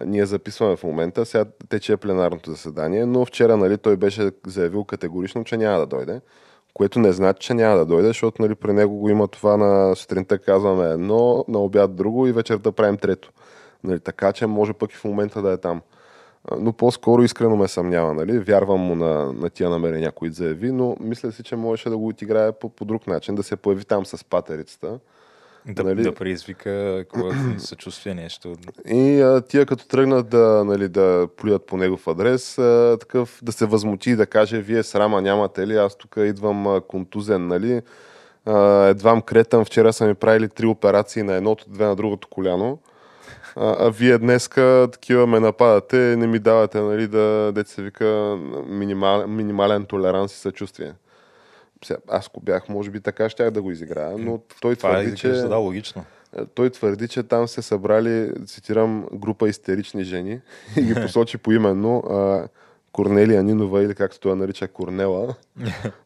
[0.04, 5.44] ние записваме в момента, сега тече пленарното заседание, но вчера нали, той беше заявил категорично,
[5.44, 6.20] че няма да дойде,
[6.74, 9.96] което не значи, че няма да дойде, защото нали, при него го има това на
[9.96, 13.32] сутринта казваме едно, на обяд друго и вечерта правим трето.
[13.84, 15.82] Нали, така че може пък и в момента да е там.
[16.58, 18.14] Но по-скоро искрено ме съмнява.
[18.14, 18.38] Нали?
[18.38, 22.08] Вярвам му на, на тия намерения, които заяви, но мисля си, че можеше да го
[22.08, 24.98] отиграе по, по друг начин, да се появи там с патерицата
[25.68, 26.02] да, нали?
[26.02, 27.04] да предизвика
[27.58, 28.54] съчувствие нещо.
[28.86, 33.52] И а, тия като тръгнат да, нали, да плюят по негов адрес, а, такъв да
[33.52, 37.82] се възмути и да каже, вие срама нямате ли, аз тук идвам а, контузен, нали?
[38.46, 42.78] А, едвам кретам, вчера са ми правили три операции на едното, две на другото коляно.
[43.56, 48.38] А, а вие днеска такива ме нападате, не ми давате, нали, да, деца се вика,
[48.66, 50.92] минимал, минимален толеранс и съчувствие
[52.08, 55.14] аз ако бях, може би така щях да го изиграя, но той Това твърди, е,
[55.14, 55.28] че...
[55.28, 56.04] Да, логично.
[56.38, 60.40] Е, той твърди, че там се събрали, цитирам, група истерични жени
[60.76, 62.48] и ги посочи по именно а,
[62.92, 65.34] Корнелия Нинова или както той нарича Корнела,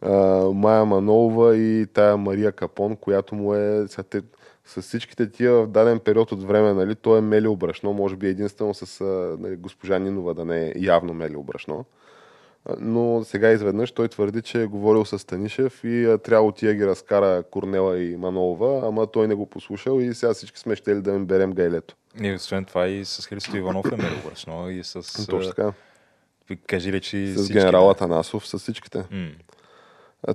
[0.00, 0.14] а,
[0.54, 3.86] Майя Манолова и тая Мария Капон, която му е...
[4.10, 4.22] Те,
[4.66, 8.28] с всичките тия в даден период от време, нали, той е мели обрашно, може би
[8.28, 9.04] единствено с
[9.40, 11.84] нали, госпожа Нинова да не е явно мели обрашно
[12.78, 17.42] но сега изведнъж той твърди, че е говорил с Станишев и трябва тия ги разкара
[17.42, 21.26] Корнела и Манолова, ама той не го послушал и сега всички сме щели да им
[21.26, 21.94] берем гайлето.
[22.20, 25.26] И освен това и с Христо Иванов е много връчно и с...
[25.26, 25.72] Точно така.
[26.66, 28.98] Кажи речи С генерал Атанасов, с всичките.
[28.98, 29.30] Mm.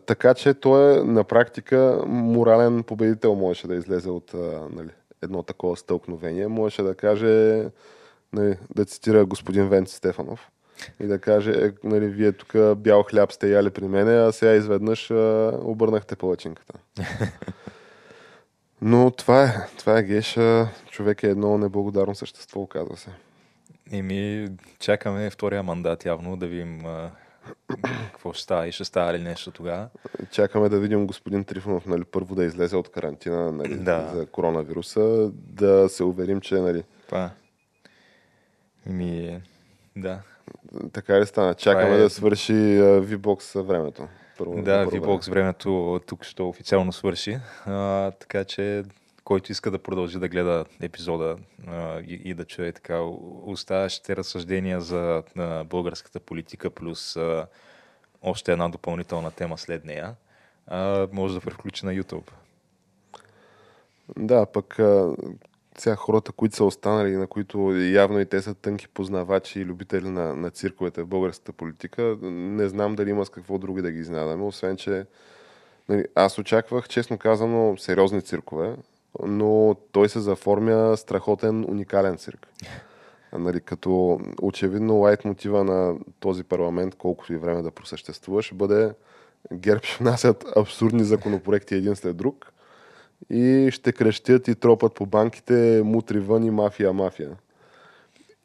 [0.05, 4.33] Така че той е на практика морален победител можеше да излезе от
[4.71, 4.89] нали,
[5.21, 6.47] едно такова стълкновение.
[6.47, 7.65] Можеше да каже,
[8.33, 10.51] нали, да цитира господин Венци Стефанов
[10.99, 14.53] и да каже, е, нали, вие тук бял хляб сте яли при мене, а сега
[14.53, 16.73] изведнъж а, обърнахте палачинката.
[18.81, 20.37] Но това е, това е геш.
[20.89, 23.09] Човек е едно неблагодарно същество, оказва се.
[23.91, 27.11] И ми чакаме втория мандат явно да видим а,
[28.11, 29.89] какво ще става и ще става ли нещо тогава.
[30.31, 34.11] Чакаме да видим господин Трифонов, нали, първо да излезе от карантина нали, да.
[34.15, 36.83] за коронавируса, да се уверим, че нали...
[37.07, 37.31] Това.
[38.85, 39.41] ми,
[39.95, 40.19] да,
[40.93, 41.53] така ли стана?
[41.53, 41.97] Чакаме е...
[41.97, 44.07] да свърши V-Box времето.
[44.37, 48.83] Първо, Да, VBOX времето тук ще официално свърши, а, така че
[49.23, 53.01] който иска да продължи да гледа епизода а, и, и да чуе така
[53.45, 57.47] оставащите разсъждения за а, българската политика, плюс а,
[58.21, 60.15] още една допълнителна тема след нея,
[60.67, 62.31] а, може да превключи на YouTube.
[64.17, 64.79] Да, пък
[65.77, 70.09] сега хората, които са останали, на които явно и те са тънки познавачи и любители
[70.09, 73.99] на, на цирковете в българската политика, не знам дали има с какво други да ги
[73.99, 75.05] изненадаме, освен че
[75.89, 78.75] нали, аз очаквах, честно казано, сериозни циркове,
[79.23, 82.47] но той се заформя страхотен, уникален цирк.
[83.33, 88.93] Нали, като очевидно лайт мотива на този парламент, колкото и време да просъществува, ще бъде
[89.53, 92.52] ГЕРБ ще внасят абсурдни законопроекти един след друг
[93.29, 97.29] и ще крещят и тропат по банките мутри вън и мафия, мафия.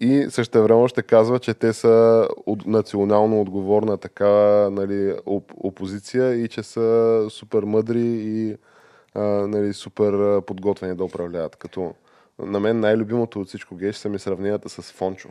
[0.01, 2.29] И също време ще казва, че те са
[2.67, 4.29] национално отговорна така
[4.71, 8.57] нали, оп, опозиция и че са супер мъдри и
[9.14, 11.57] а, нали, супер подготвени да управляват.
[11.57, 11.95] Като
[12.38, 15.29] на мен най-любимото от всичко геш са ми сравненията с Фончо.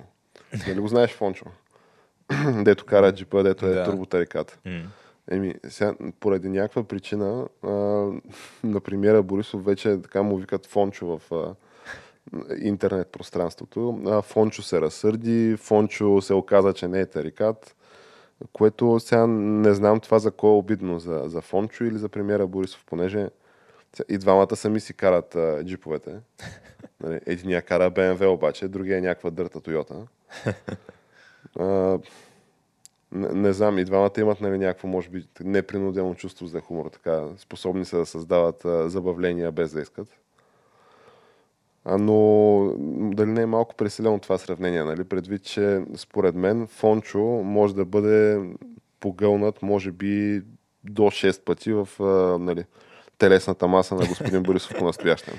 [0.68, 1.46] Нали го знаеш Фончо?
[2.64, 3.84] дето кара джипа, дето е Да.
[3.84, 4.58] турботариката.
[4.66, 4.82] Mm.
[5.32, 7.70] Еми, сега, поради някаква причина, а,
[8.64, 11.56] на премиера Борисов вече така му викат Фончо в а,
[12.62, 14.02] интернет пространството.
[14.06, 17.76] А, Фончо се разсърди, Фончо се оказа, че не е тарикат,
[18.54, 22.48] което сега не знам това за кой е обидно, за, за Фончо или за премиера
[22.48, 23.30] Борисов, понеже
[24.10, 26.16] и двамата сами си карат а, джиповете.
[27.04, 29.96] Нали, Единия кара BMW обаче, другия е някаква дърта Тойота.
[33.18, 36.86] Не, не знам, и двамата имат нали, някакво, може би, непринудено чувство за хумор.
[36.86, 40.08] Така, способни са да създават а, забавления без да искат.
[41.86, 42.74] А, но
[43.16, 45.04] дали не е малко пресилено това сравнение, нали?
[45.04, 48.42] Предвид, че според мен Фончо може да бъде
[49.00, 50.42] погълнат, може би,
[50.84, 52.66] до 6 пъти в а, нали,
[53.18, 55.34] телесната маса на господин Борисов по настоящем.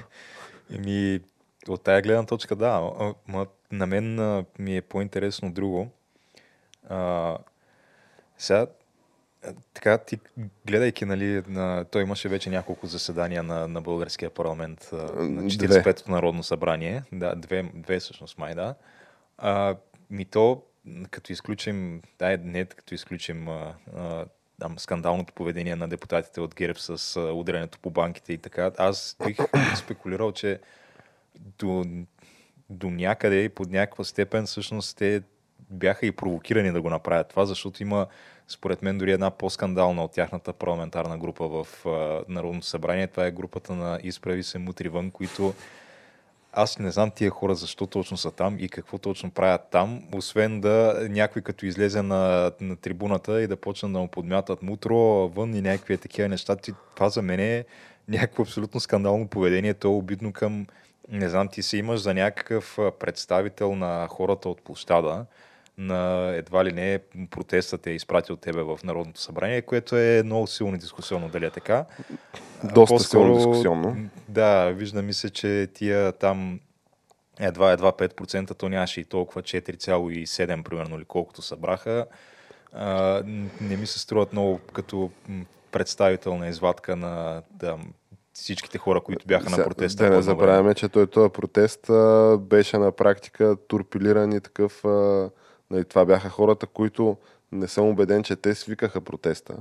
[0.74, 1.20] Еми,
[1.68, 2.92] от тая гледна точка, да.
[3.28, 4.14] Ма, на мен
[4.58, 5.88] ми е по-интересно друго.
[6.90, 7.38] А,
[8.38, 8.66] сега,
[9.44, 10.18] а, така, ти
[10.66, 15.82] гледайки, нали, на, той имаше вече няколко заседания на, на българския парламент, на Две.
[15.82, 17.02] 45-то Народно събрание.
[17.12, 18.74] Да, две, две всъщност май, да.
[19.38, 19.76] А,
[20.10, 20.62] ми то,
[21.10, 24.24] като изключим, да, не като изключим а, а,
[24.60, 29.16] там, скандалното поведение на депутатите от ГЕРБ с а, ударянето по банките и така, аз
[29.26, 29.36] бих
[29.76, 30.60] спекулирал, че
[31.58, 31.84] до,
[32.70, 35.22] до някъде и под някаква степен всъщност те
[35.70, 38.06] бяха и провокирани да го направят това, защото има
[38.48, 41.66] според мен дори една по-скандална от тяхната парламентарна група в
[42.28, 43.06] Народното събрание.
[43.06, 45.54] Това е групата на Изправи се мутри вън, които
[46.52, 50.60] аз не знам тия хора защо точно са там и какво точно правят там, освен
[50.60, 54.94] да някой като излезе на, на трибуната и да почне да му подмятат мутро
[55.28, 56.56] вън и някакви такива неща.
[56.94, 57.64] Това за мен е
[58.08, 59.74] някакво абсолютно скандално поведение.
[59.74, 60.66] То е обидно към,
[61.08, 65.26] не знам, ти се имаш за някакъв представител на хората от площада,
[65.80, 66.98] на едва ли не
[67.30, 71.84] протестът е изпратил тебе в Народното събрание, което е много силно дискусионно дали е така.
[72.64, 73.96] Доста По-скоро, силно дискусионно.
[74.28, 76.60] Да, вижда ми се, че тия там
[77.40, 82.06] едва, едва 5%, то нямаше и толкова 4,7 примерно или колкото събраха.
[82.72, 83.22] А,
[83.60, 85.10] не ми се струват много като
[85.72, 87.78] представителна извадка на да,
[88.32, 90.04] всичките хора, които бяха на протеста.
[90.04, 94.84] Да не забравяме, че той този протест а, беше на практика турпилиран и такъв.
[94.84, 95.30] А,
[95.70, 97.16] нали, това бяха хората, които
[97.52, 99.56] не съм убеден, че те свикаха протеста.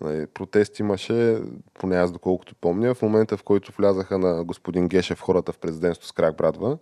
[0.00, 1.38] Нали, протест имаше,
[1.74, 6.08] поне аз доколкото помня, в момента в който влязаха на господин Гешев хората в президентство
[6.08, 6.78] с крак брадва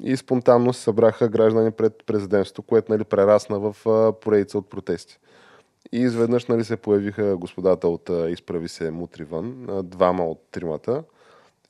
[0.00, 3.76] и спонтанно се събраха граждани пред президентството, което нали, прерасна в
[4.20, 5.18] поредица от протести.
[5.92, 11.02] И изведнъж нали, се появиха господата от Изправи се мутри вън, двама от тримата.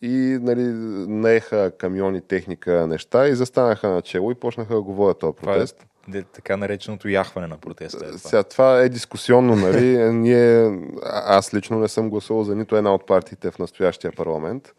[0.03, 0.63] И нали,
[1.09, 5.55] наеха камиони, техника, неща и застанаха начело и почнаха да го водят този Това е
[5.55, 5.87] протест.
[6.33, 8.05] Така нареченото яхване на протеста.
[8.05, 8.19] Е това.
[8.19, 9.99] Сега, това е дискусионно, нали?
[10.13, 10.79] Ние,
[11.13, 14.75] аз лично не съм гласувал за нито една от партиите в настоящия парламент.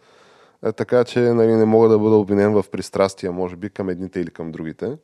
[0.61, 4.19] А, така че нали, не мога да бъда обвинен в пристрастия, може би, към едните
[4.19, 4.97] или към другите.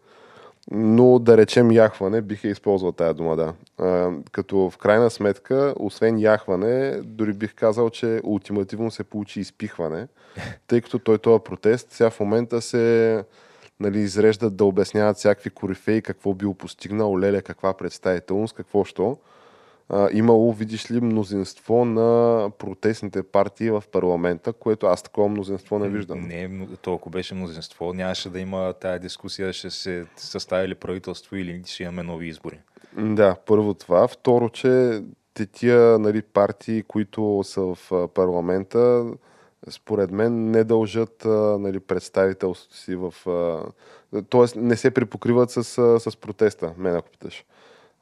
[0.71, 3.53] Но да речем яхване, бих я използвал тая дума, да.
[3.77, 10.07] А, като в крайна сметка, освен яхване, дори бих казал, че ултимативно се получи изпихване,
[10.67, 13.23] тъй като той този протест сега в момента се
[13.81, 19.17] нали, изреждат да обясняват всякакви корифеи какво бил постигнал, леле, каква представителност, какво що.
[19.89, 25.89] А, имало, видиш ли, мнозинство на протестните партии в парламента, което аз такова мнозинство не
[25.89, 26.27] виждам.
[26.27, 30.75] Не, м- то ако беше мнозинство, нямаше да има тая дискусия, ще се състави ли
[30.75, 32.59] правителство или ще имаме нови избори.
[32.97, 34.07] Да, първо това.
[34.07, 35.01] Второ, че
[35.33, 39.05] те тия нали, партии, които са в парламента,
[39.69, 41.25] според мен не дължат
[41.59, 43.13] нали, представителството си в...
[44.29, 45.63] Тоест не се припокриват с,
[45.99, 47.45] с протеста, мен ако питаш.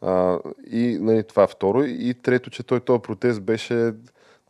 [0.02, 0.40] А,
[0.72, 1.84] и нали, това второ.
[1.84, 3.94] И трето, че той този протест беше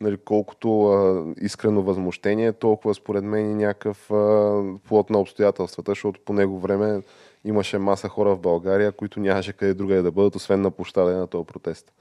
[0.01, 6.22] нали, колкото а, искрено възмущение, толкова според мен и някакъв а, плод на обстоятелствата, защото
[6.26, 7.01] по него време
[7.45, 11.28] имаше маса хора в България, които нямаше къде друга да бъдат, освен на площада на
[11.28, 11.91] този протест.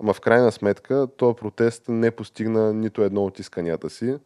[0.00, 4.16] Ама в крайна сметка, този протест не постигна нито едно от исканията си.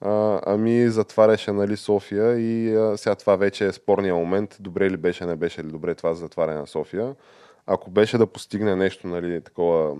[0.00, 4.56] А, ами затваряше нали, София и а, сега това вече е спорния момент.
[4.60, 7.14] Добре ли беше, не беше ли добре това за затваряне на София.
[7.66, 9.96] Ако беше да постигне нещо, нали, такова,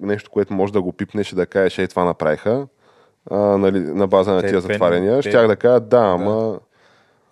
[0.00, 2.66] нещо, което може да го пипнеш и да кажеш, ей, това направиха,
[3.30, 6.60] а, нали, на база на тия затваряния, щях да кажа, да, ама...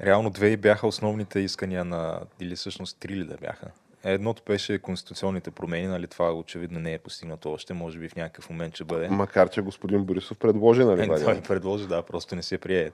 [0.03, 3.67] Реално две бяха основните искания на, или всъщност три ли да бяха.
[4.05, 8.51] Едното беше конституционните промени, нали това очевидно не е постигнато още, може би в някакъв
[8.51, 9.09] момент ще бъде.
[9.09, 11.03] Макар, че господин Борисов предложи, нали?
[11.03, 12.91] Е, той предложи, да, просто не се прие.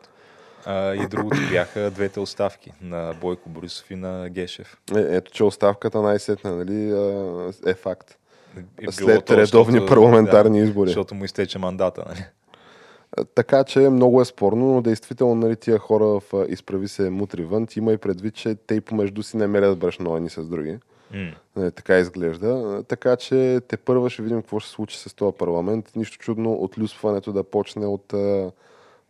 [0.64, 4.80] А, и другото бяха двете оставки на Бойко Борисов и на Гешев.
[4.96, 6.90] Е, ето, че оставката най-сетна, нали,
[7.66, 8.18] е факт.
[8.88, 10.88] Е След то, редовни защото, парламентарни да, избори.
[10.88, 12.24] Защото му изтече мандата, нали?
[13.34, 17.66] Така че много е спорно, но действително нали, тия хора в изправи се мутри вън.
[17.66, 20.78] Ти има и предвид, че те и помежду си не мерят брашно едни с други.
[21.12, 21.34] Mm.
[21.56, 22.82] Не, така изглежда.
[22.88, 25.92] Така че те първа ще видим какво ще случи с този парламент.
[25.96, 28.12] Нищо чудно от люсването да почне от,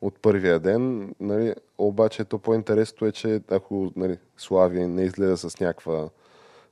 [0.00, 1.14] от първия ден.
[1.20, 6.08] Нали, обаче то по-интересното е, че ако нали, Славия не изгледа с някаква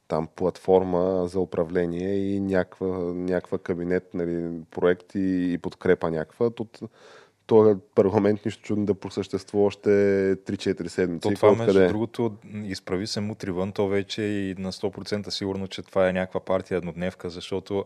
[0.08, 6.80] там платформа за управление и някаква, някаква кабинет, нали, проект и, и подкрепа някаква, тут
[7.46, 11.28] този парламент нищо чудно да просъществува още 3-4 седмици.
[11.28, 11.86] То това, между къде?
[11.86, 16.12] другото, изправи се мутри вън, то вече е и на 100% сигурно, че това е
[16.12, 17.84] някаква партия еднодневка, защото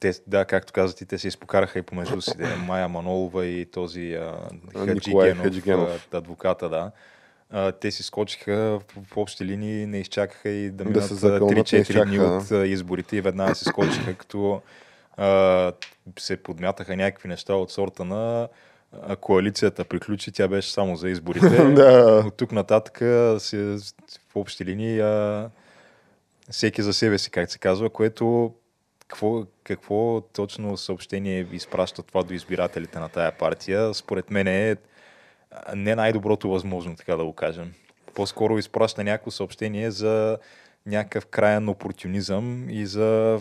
[0.00, 2.30] те, да, както казвате, те се изпокараха и помежду си.
[2.66, 6.08] Майя Манолова и този а, Хаджигенов, Хаджигенов.
[6.12, 6.90] адвоката, да.
[7.50, 12.04] А, те си скочиха в, в общи линии, не изчакаха и да минат да 3-4
[12.04, 14.62] дни от а, изборите и веднага се скочиха, като
[15.16, 15.72] а,
[16.18, 18.48] се подмятаха някакви неща от сорта на
[19.20, 21.64] коалицията приключи, тя беше само за изборите.
[21.74, 22.22] да.
[22.26, 22.96] От тук нататък
[23.42, 23.56] си,
[24.28, 25.50] в общи линии а,
[26.50, 28.54] всеки за себе си, как се казва, което
[29.10, 34.76] какво, какво точно съобщение изпраща това до избирателите на тая партия, според мен е
[35.74, 37.72] не най-доброто възможно, така да го кажем.
[38.14, 40.38] По-скоро изпраща някакво съобщение за
[40.86, 43.40] някакъв крайен опортунизъм и за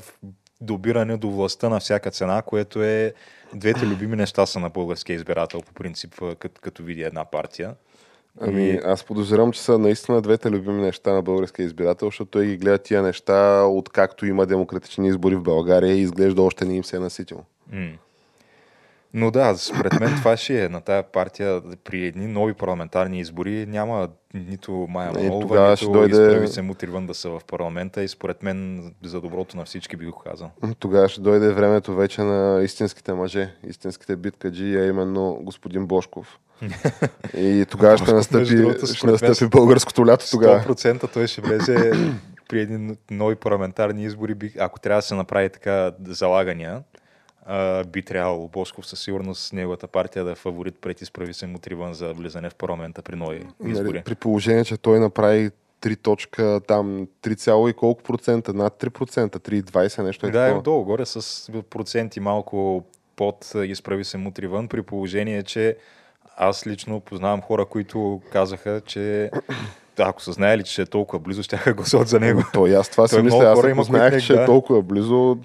[0.61, 3.13] добиране до властта на всяка цена, което е
[3.53, 7.75] двете любими неща са на българския избирател по принцип, като, като види една партия.
[8.41, 12.57] Ами, аз подозирам, че са наистина двете любими неща на българския избирател, защото той ги
[12.57, 16.95] гледа тия неща, откакто има демократични избори в България и изглежда още не им се
[16.95, 17.43] е наситил.
[17.73, 17.97] Mm.
[19.13, 23.65] Но да, според мен това ще е на тая партия при едни нови парламентарни избори.
[23.65, 26.11] Няма нито Майя Манолова, нито дойде...
[26.11, 30.05] изправи се Мутривън да са в парламента и според мен за доброто на всички би
[30.05, 30.51] го казал.
[30.79, 36.39] Тогава ще дойде времето вече на истинските мъже, истинските биткаджи, а именно господин Бошков.
[37.37, 40.59] и тогава ще настъпи, другото, ще настъпи българското лято тогава.
[40.59, 41.91] 100% той ще влезе
[42.49, 46.83] при едни нови парламентарни избори, ако трябва да се направи така залагания,
[47.49, 51.93] а, би трябвало Бошков със сигурност неговата партия да е фаворит пред изправи се Мутриван
[51.93, 53.93] за влизане в парламента при нови нали, избори.
[53.93, 59.39] Нали, при положение, че той направи 3 точка, там 3, и колко процента, над 3%,
[59.39, 62.83] 3,20 нещо е Да, е долу горе с проценти малко
[63.15, 65.77] под изправи се Мутриван, при положение, че
[66.37, 69.31] аз лично познавам хора, които казаха, че
[69.97, 72.43] ако са знаели, че е толкова близо, ще гласуват за него.
[72.53, 75.37] То и аз това си мисля, аз ако знаех, че е толкова близо,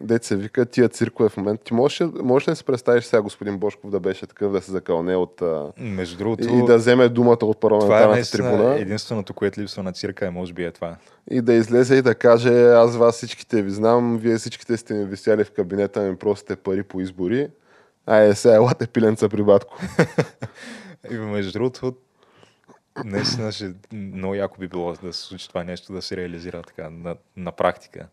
[0.00, 1.64] Дете се вика, тия циркове в момента.
[1.64, 4.70] Ти можеш, можеш ли да си представиш сега господин Бошков да беше такъв, да се
[4.70, 5.42] закълне от...
[5.78, 6.54] Между другото...
[6.54, 8.78] И да вземе думата от парламентарната това е трибуна.
[8.78, 10.96] Единственото, което липсва на цирка е, може би е това.
[11.30, 15.04] И да излезе и да каже, аз вас всичките ви знам, вие всичките сте ми
[15.04, 17.48] висяли в кабинета, ми просите пари по избори.
[18.06, 19.78] Ай, сега елате пиленца при батко.
[21.10, 21.94] и между другото,
[23.04, 26.90] наистина ще много яко би било да се случи това нещо, да се реализира така
[26.90, 28.06] на, на практика.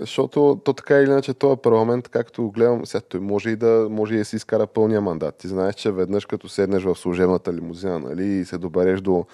[0.00, 3.86] Защото то така или иначе този парламент, както го гледам, сега той може и да,
[3.90, 5.36] може и да си изкара пълния мандат.
[5.36, 9.26] Ти знаеш, че веднъж като седнеш в служебната лимузина нали, и се добереш до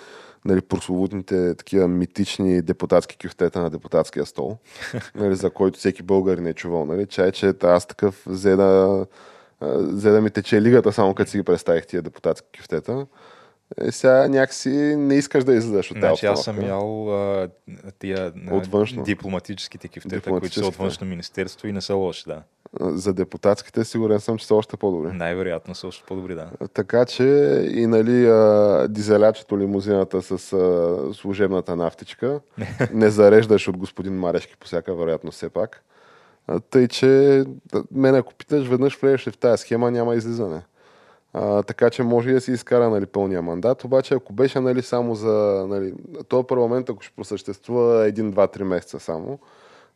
[0.44, 4.56] нали, прословутните такива митични депутатски кюфтета на депутатския стол,
[5.14, 6.84] нали, за който всеки българ не е чувал.
[6.84, 9.06] Нали, чай, че аз такъв взе да,
[9.60, 13.06] взе да ми тече лигата, само като си ги представих тия депутатски кюфтета.
[13.78, 17.48] Е, сега някакси не искаш да излезеш от тази Значи аз съм ял а,
[17.98, 19.02] тия От външно.
[19.02, 22.42] дипломатическите кифтета, които са от външно министерство и не са лоши, да.
[22.80, 25.12] За депутатските сигурен съм, че са още по-добри.
[25.12, 26.50] Най-вероятно са още по-добри, да.
[26.74, 27.24] Така че
[27.70, 32.40] и нали а, дизелячето лимузината с а, служебната нафтичка
[32.92, 35.84] не зареждаш от господин Марешки по всяка вероятност все пак.
[36.70, 37.44] Тъй, че
[37.90, 40.62] мен ако питаш, веднъж влезеш в тази схема, няма излизане.
[41.32, 44.82] А, така че може и да си изкара нали, пълния мандат, обаче ако беше нали,
[44.82, 45.66] само за...
[45.68, 45.94] Нали,
[46.28, 49.38] този парламент, ако ще просъществува един, два, три месеца само,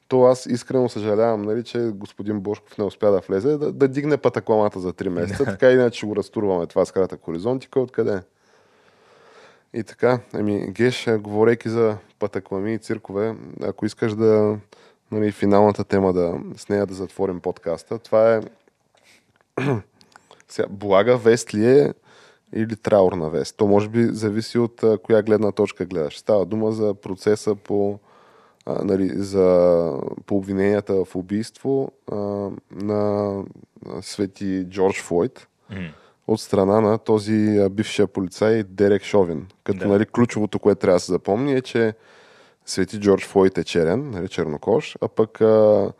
[0.09, 4.17] то аз искрено съжалявам, нали, че господин Бошков не успя да влезе, да, да дигне
[4.17, 5.45] патакламата за 3 месеца.
[5.45, 8.23] така иначе го разтурваме това с кратък хоризонт и кой откъде.
[9.75, 14.59] И така, ами Геш, говорейки за патаклами и циркове, ако искаш да,
[15.11, 18.41] нали, финалната тема да, с нея да затворим подкаста, това е
[20.55, 21.95] сега, блага вест ли е
[22.55, 23.57] или траурна вест?
[23.57, 26.19] То може би зависи от а, коя гледна точка гледаш.
[26.19, 27.99] Става дума за процеса по,
[28.67, 32.17] а, нали, за, по обвиненията в убийство а,
[32.71, 33.43] на
[34.01, 35.49] свети Джордж Флойд
[36.27, 39.47] от страна на този бившия полицай Дерек Шовин.
[39.65, 39.89] Като Да.
[39.89, 41.95] нали, ключовото, което трябва да се запомни е, че
[42.67, 45.93] свети Джордж Флойд е черен, нали, чернокош, а пък а,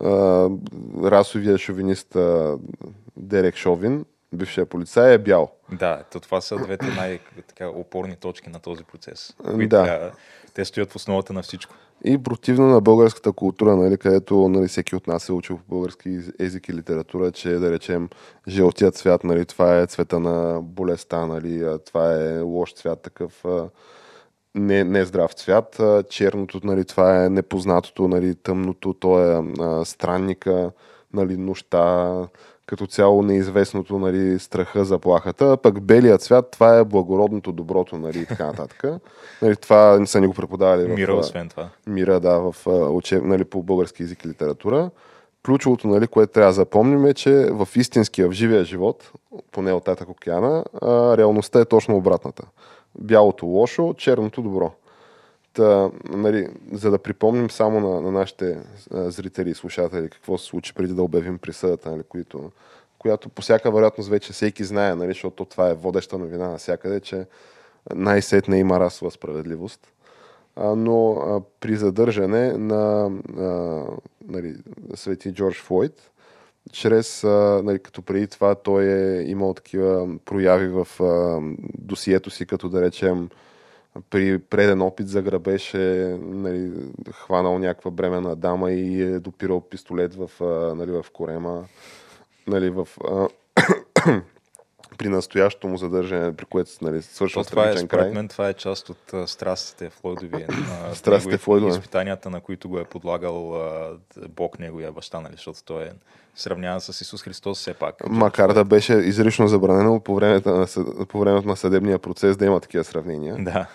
[0.00, 0.48] а,
[1.04, 2.58] расовия шовинист а,
[3.16, 5.50] Дерек Шовин, бившия полицай, е бял.
[5.72, 9.34] Да, то това са двете най-опорни точки на този процес.
[9.44, 9.52] Да.
[9.52, 10.10] които трябва-
[10.54, 11.74] Те стоят в основата на всичко.
[12.04, 16.18] И противно на българската култура, нали, където нали, всеки от нас е учил по български
[16.38, 18.08] език и литература, че да речем
[18.48, 23.68] жълтият цвят, нали, това е цвета на болестта, нали, това е лош цвят, такъв а,
[24.54, 25.80] не, не здрав цвят.
[26.10, 30.70] Черното, нали, това е непознатото, нали, тъмното, то е а, странника,
[31.12, 32.14] нали, нощта,
[32.66, 38.26] като цяло неизвестното, нали, страха, заплахата, пък белият цвят, това е благородното, доброто, нали, и
[38.26, 38.84] така нататък.
[39.42, 41.68] нали, това не са ни го преподавали в Мира, освен това.
[41.86, 44.90] мира, да, в учеб, нали, по български язик и литература.
[45.46, 49.12] Ключовото, нали, което трябва да запомним е, че в истинския, в живия живот,
[49.52, 52.42] поне от Татък океана, а, реалността е точно обратната.
[52.98, 54.72] Бялото лошо, черното добро.
[55.52, 58.58] Та, нали, за да припомним само на, на нашите
[58.90, 62.50] зрители и слушатели какво се случи преди да обявим присъдата, нали, които,
[62.98, 67.26] която по всяка вероятност вече всеки знае, нали, защото това е водеща новина навсякъде, че
[67.94, 69.94] най-сетне има расова справедливост
[70.56, 73.82] а, но а, при задържане на а,
[74.28, 74.54] нали,
[74.94, 76.10] свети Джордж Флойд,
[76.72, 77.22] чрез,
[77.62, 81.40] нали, като преди това той е имал такива прояви в а,
[81.78, 83.28] досието си, като да речем
[84.10, 86.72] при преден опит за грабеж е нали,
[87.12, 91.64] хванал някаква бременна дама и е допирал пистолет в, а, нали, в корема.
[92.46, 93.28] Нали, в, а,
[94.98, 98.10] при настоящото му задържане, при което нали, свършва То това е, край.
[98.10, 100.46] мен, това е част от а, страстите Флойдови.
[100.88, 101.72] а, Страстите Флойдове.
[101.72, 103.90] Изпитанията, на които го е подлагал а,
[104.28, 105.90] Бог, неговия баща, нали, защото той е
[106.34, 107.94] сравняван с Исус Христос все пак.
[108.08, 110.66] Макар да беше изрично забранено по времето на,
[111.06, 113.36] по времето на съдебния процес да има такива сравнения.
[113.38, 113.66] Да.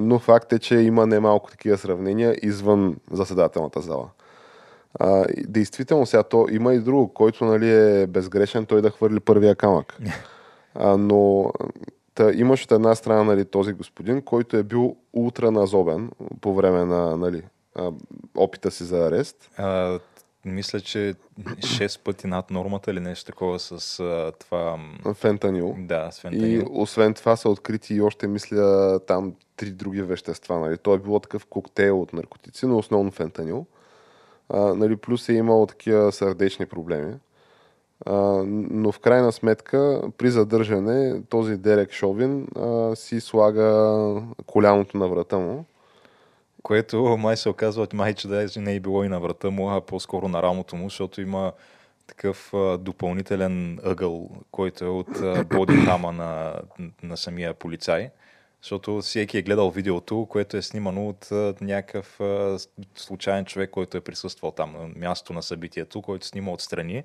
[0.00, 4.08] Но факт е, че има немалко такива сравнения извън заседателната зала.
[5.00, 9.54] А, действително, сега то има и друго, който нали, е безгрешен, той да хвърли първия
[9.54, 9.98] камък.
[10.74, 11.52] А, но
[12.14, 16.10] та, имаш от една страна нали, този господин, който е бил ултраназобен
[16.40, 17.42] по време на нали,
[18.36, 19.50] опита си за арест.
[19.56, 19.98] А,
[20.44, 24.78] мисля, че 6 пъти над нормата или нещо такова с а, това...
[25.14, 25.76] Фентанил.
[25.78, 26.66] Да, с И фентанил.
[26.70, 30.58] освен това са открити и още, мисля, там три други вещества.
[30.58, 30.78] Нали.
[30.78, 33.66] Той е било такъв коктейл от наркотици, но основно фентанил.
[34.48, 37.14] А, нали, плюс е имал такива сърдечни проблеми.
[38.06, 38.12] А,
[38.46, 45.38] но в крайна сметка, при задържане, този Дерек Шовин а, си слага коляното на врата
[45.38, 45.64] му.
[46.62, 49.80] Което май се оказва, май, че даже не е било и на врата му, а
[49.80, 51.52] по-скоро на рамото му, защото има
[52.06, 55.08] такъв а, допълнителен ъгъл, който е от
[55.48, 56.54] бодикама на,
[57.02, 58.10] на самия полицай.
[58.62, 62.58] Защото всеки е гледал видеото, което е снимано от а, някакъв а,
[62.94, 67.04] случайен човек, който е присъствал там на място на събитието, който снима отстрани,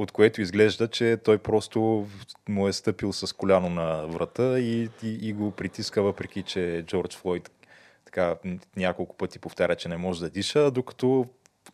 [0.00, 2.06] от което изглежда, че той просто
[2.48, 7.16] му е стъпил с коляно на врата и, и, и го притиска, въпреки че Джордж
[7.16, 7.50] Флойд
[8.04, 8.36] така
[8.76, 11.26] няколко пъти повтаря, че не може да диша, докато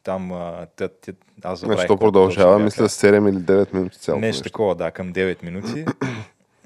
[0.03, 1.13] там а, тя, тя,
[1.45, 2.89] аз забравих Значи то колко продължава, мисля, бяха.
[2.89, 4.43] с 7 или 9 минути цялото Нещо нещо.
[4.43, 5.85] такова, да, към 9 минути.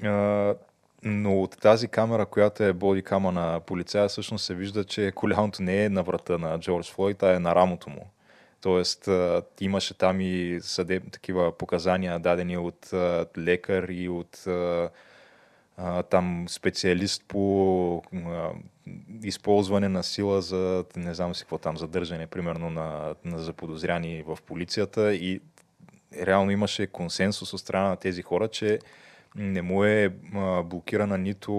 [0.04, 0.54] А,
[1.02, 5.84] но от тази камера, която е бодикама на полицая, всъщност се вижда, че коляното не
[5.84, 8.10] е на врата на Джордж Флойд, а е на рамото му.
[8.60, 9.08] Тоест,
[9.60, 12.90] имаше там и съдеб, такива показания, дадени от
[13.38, 14.46] лекар и от
[16.10, 18.02] там специалист по
[19.22, 24.38] използване на сила за, не знам си какво там, задържане, примерно на, на заподозряни в
[24.46, 25.14] полицията.
[25.14, 25.40] И
[26.22, 28.78] реално имаше консенсус от страна на тези хора, че
[29.36, 30.08] не му е
[30.64, 31.52] блокирана нито,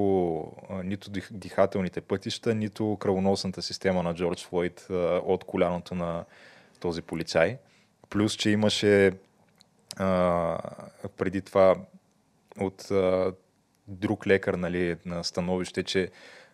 [0.84, 4.88] нито дихателните пътища, нито кръвоносната система на Джордж Флойд
[5.26, 6.26] от коляното на
[6.82, 7.58] този полицай.
[8.10, 9.12] Плюс, че имаше
[9.98, 10.58] а,
[11.18, 11.76] преди това
[12.60, 13.34] от а,
[13.88, 16.12] друг лекар нали, на становище, че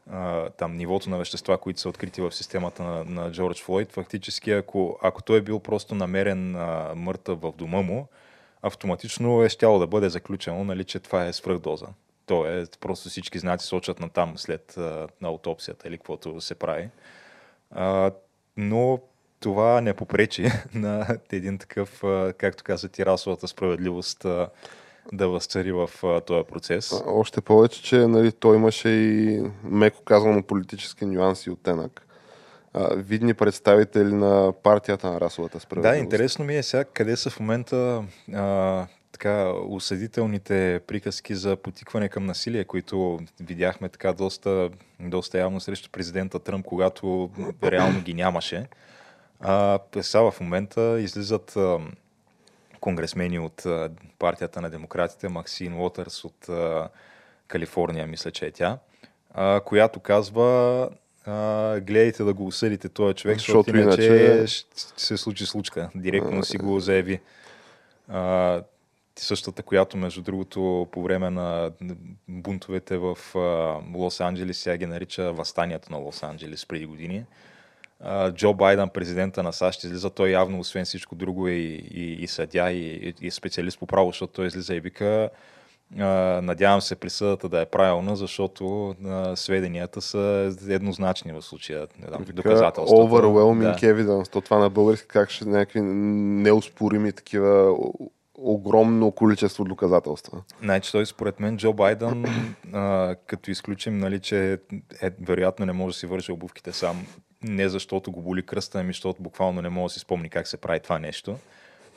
[0.10, 4.52] а, там нивото на вещества, които са открити в системата на, на Джордж Флойд, фактически
[4.52, 8.08] ако, ако той е бил просто намерен а, мъртъв в дома му,
[8.62, 11.88] автоматично е щяло да бъде заключено, нали, че това е свръхдоза.
[12.26, 16.56] То е, просто всички знаци сочат на там след а, на аутопсията или каквото се
[16.56, 16.90] прави.
[17.72, 18.12] А,
[18.58, 19.00] но
[19.40, 22.04] това не попречи на един такъв,
[22.38, 24.26] както каза ти, расовата справедливост
[25.14, 25.90] да възцари в
[26.26, 26.94] този процес.
[27.06, 32.08] Още повече, че нали, той имаше и меко казано политически нюанси от тенък.
[32.96, 36.00] видни представители на партията на расовата справедливост.
[36.00, 42.10] Да, интересно ми е сега къде са в момента а, така осъдителните приказки за потикване
[42.10, 44.70] към насилие, които видяхме така доста,
[45.00, 47.30] доста явно срещу президента Тръмп, когато
[47.64, 48.68] реално ги нямаше.
[49.40, 51.80] А, сега в момента излизат а,
[52.80, 56.90] конгресмени от а, партията на демократите, Максин Уотърс от а,
[57.48, 58.78] Калифорния, мисля, че е тя,
[59.34, 60.90] а, която казва
[61.26, 64.66] а, гледайте да го осъдите този човек, защото, иначе, иначе ще
[64.98, 65.90] се случи случка.
[65.96, 67.20] Директно си го заяви.
[68.08, 68.62] А,
[69.20, 71.72] същата, която между другото по време на
[72.28, 73.18] бунтовете в
[73.94, 77.26] Лос-Анджелес, сега ги нарича Възстанието на Лос-Анджелес преди години.
[78.32, 82.28] Джо Байден, президента на САЩ, излиза той явно, освен всичко друго, е и, и, и
[82.28, 85.30] съдя, и, и специалист по право, защото той излиза и вика,
[86.42, 88.96] надявам се присъдата да е правилна, защото
[89.36, 91.88] сведенията са еднозначни в случая.
[92.00, 93.02] Не знам, доказателствата.
[93.02, 93.94] Overwhelming да.
[93.94, 94.32] evidence.
[94.32, 97.76] То това на български как ще някакви неоспорими такива
[98.38, 100.42] огромно количество доказателства.
[100.62, 102.26] Значи той според мен Джо Байден,
[102.74, 104.60] а, като изключим, нали, че
[105.02, 107.06] е, вероятно не може да си върши обувките сам,
[107.44, 110.58] не защото го боли кръста, ами защото буквално не може да си спомни как се
[110.58, 111.38] прави това нещо.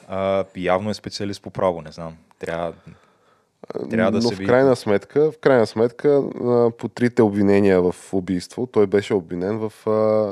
[0.08, 2.16] А, явно е специалист по право, не знам.
[2.38, 2.72] Трябва,
[3.90, 6.22] трябва да Но се в крайна сметка, в крайна сметка,
[6.78, 9.72] по трите обвинения в убийство, той беше обвинен в,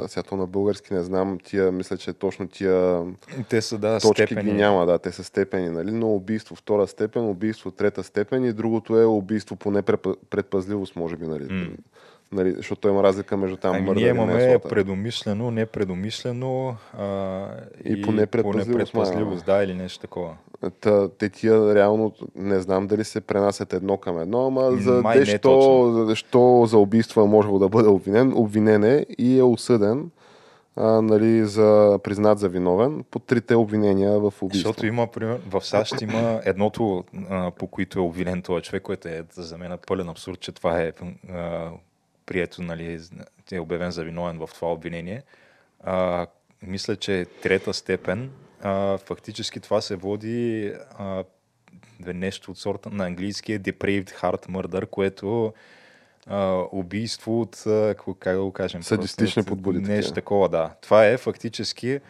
[0.08, 3.02] сега на български не знам, тия, мисля, че точно тия
[3.48, 4.50] те са, да, точки степени.
[4.50, 5.90] ги няма, да, те са степени, нали?
[5.90, 11.26] но убийство втора степен, убийство трета степен и другото е убийство по непредпазливост, може би,
[11.26, 11.44] нали?
[11.44, 11.70] Mm.
[12.32, 17.46] Нали, защото има разлика между там ами, Ние имаме предумишлено, непредумишлено а,
[17.84, 20.36] и, и по непредпазливост, да, или нещо такова.
[20.80, 25.18] Та, те тия реално не знам дали се пренасят едно към едно, ама за Май
[25.18, 30.10] дещо, защо за убийство е можело да бъде обвинен, обвинен е и е осъден
[30.80, 34.68] а, нали, за признат за виновен по трите обвинения в убийство.
[34.68, 39.08] Защото има, пример, в САЩ има едното, а, по което е обвинен този човек, което
[39.08, 40.92] е за мен пълен абсурд, че това е
[41.32, 41.70] а,
[42.28, 43.00] прието, нали,
[43.52, 45.22] е обявен за виновен в това обвинение.
[45.80, 46.26] А,
[46.62, 48.30] мисля, че трета степен,
[48.62, 51.24] а, фактически това се води а,
[52.06, 55.52] нещо от сорта на английския depraved heart murder, което
[56.26, 57.62] а, убийство от,
[58.18, 58.82] как да го кажем?
[58.82, 59.78] Садистични подбуди.
[59.78, 60.70] Нещо такова, да.
[60.80, 62.00] Това е фактически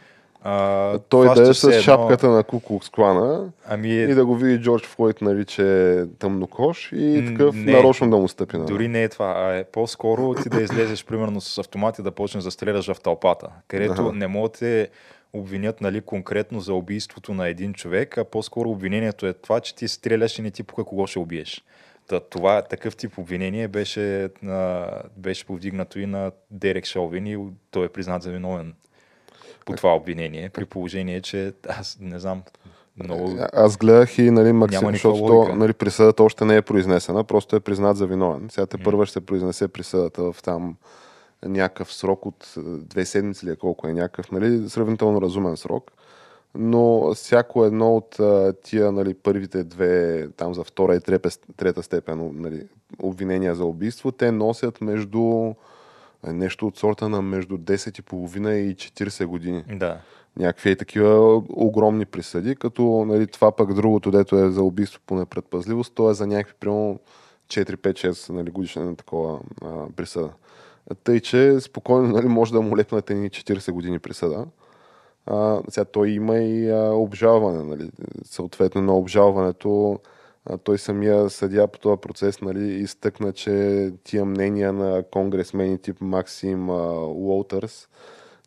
[0.43, 1.81] а, Той да е с едно...
[1.81, 3.89] шапката на Куклукс клана ами...
[3.89, 8.17] и да го види Джордж Флойд, нали, че е тъмнокош и такъв не, нарочно да
[8.17, 8.57] му стъпи.
[8.57, 12.03] На дори не е това, а е по-скоро ти да излезеш примерно с автомат и
[12.03, 14.13] да почнеш да стреляш в тълпата, където ага.
[14.13, 14.63] не могат
[15.33, 19.89] обвинят нали, конкретно за убийството на един човек, а по-скоро обвинението е това, че ти
[19.89, 21.65] стреляш и не ти пука кого ще убиеш.
[22.09, 24.87] Та, това, такъв тип обвинение беше, а,
[25.17, 27.39] беше повдигнато и на Дерек Шолвин и
[27.71, 28.75] той е признат за виновен
[29.73, 32.43] по това обвинение, при положение, че аз не знам,
[33.05, 33.37] много...
[33.53, 37.61] Аз гледах и нали, Максим, защото то, нали, присъдата още не е произнесена, просто е
[37.61, 38.49] признат за виновен.
[38.51, 40.77] Сега те първа ще се произнесе присъдата в там
[41.45, 45.91] някакъв срок от две седмици или колко е някакъв, нали, сравнително разумен срок.
[46.55, 48.17] Но всяко едно от
[48.63, 51.01] тия нали, първите две, там за втора и
[51.57, 52.63] трета степен нали,
[53.03, 55.55] обвинения за убийство, те носят между е
[56.27, 59.65] нещо от сорта на между 10 и половина и 40 години.
[59.73, 60.01] Да.
[60.37, 65.95] Някакви такива огромни присъди, като нали, това пък другото, дето е за убийство по непредпазливост,
[65.95, 67.01] то е за някакви примерно
[67.49, 70.31] 4-5-6 нали, годишна такова а, присъда.
[71.05, 74.47] Тъй, че спокойно нали, може да му лепнете ни 40 години присъда.
[75.27, 77.65] А, сега той има и а, обжалване.
[77.65, 77.91] Нали.
[78.25, 79.99] Съответно на обжалването
[80.49, 85.97] А, той самия съдя по този процес нали, изтъкна, че тия мнения на конгресмени тип
[86.01, 87.89] Максим Уолтърс,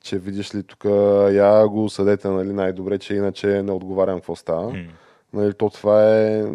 [0.02, 0.86] че видиш ли тук,
[1.32, 4.72] я го съдете нали, най-добре, че иначе не отговарям какво става.
[4.72, 4.88] Mm.
[5.34, 6.45] Нали, то това е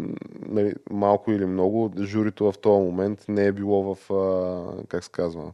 [0.49, 1.91] нали, малко или много.
[1.99, 5.51] Журито в този момент не е било в, а, как се казва,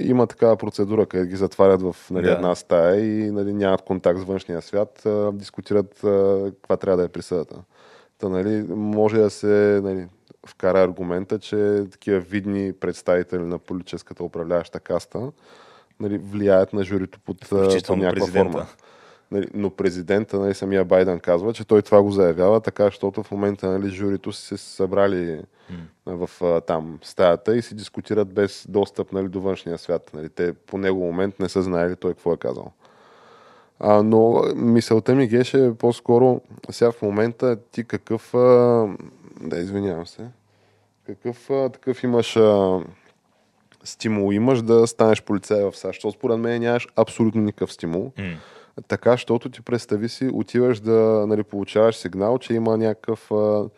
[0.00, 2.32] има такава процедура, където ги затварят в нали, да.
[2.32, 7.04] една стая и нали, нямат контакт с външния свят, а, дискутират а, каква трябва да
[7.04, 7.56] е присъдата.
[8.18, 10.06] Та, нали, може да се нали,
[10.46, 15.32] вкара аргумента, че такива видни представители на политическата управляваща каста
[16.00, 18.52] нали, влияят на журито под, по някаква президента.
[18.52, 18.66] форма.
[19.30, 23.30] Нали, но президента, нали, самия Байден казва, че той това го заявява, така, защото в
[23.30, 25.40] момента нали, журито се събрали
[26.06, 26.26] mm.
[26.26, 30.10] в там стаята и си дискутират без достъп нали, до външния свят.
[30.14, 30.28] Нали.
[30.28, 32.72] Те по него момент не са знаели той какво е казал.
[33.80, 38.34] А, но мисълта ми геше по-скоро сега в момента ти какъв...
[38.34, 38.88] А,
[39.40, 40.22] да, извинявам се.
[41.06, 42.80] Какъв а, такъв имаш а,
[43.84, 45.96] стимул имаш да станеш полицай в САЩ?
[45.96, 48.12] Защото според мен нямаш абсолютно никакъв стимул.
[48.18, 48.36] Mm.
[48.88, 53.68] Така, защото ти представи си, отиваш да нали, получаваш сигнал, че има някакъв а,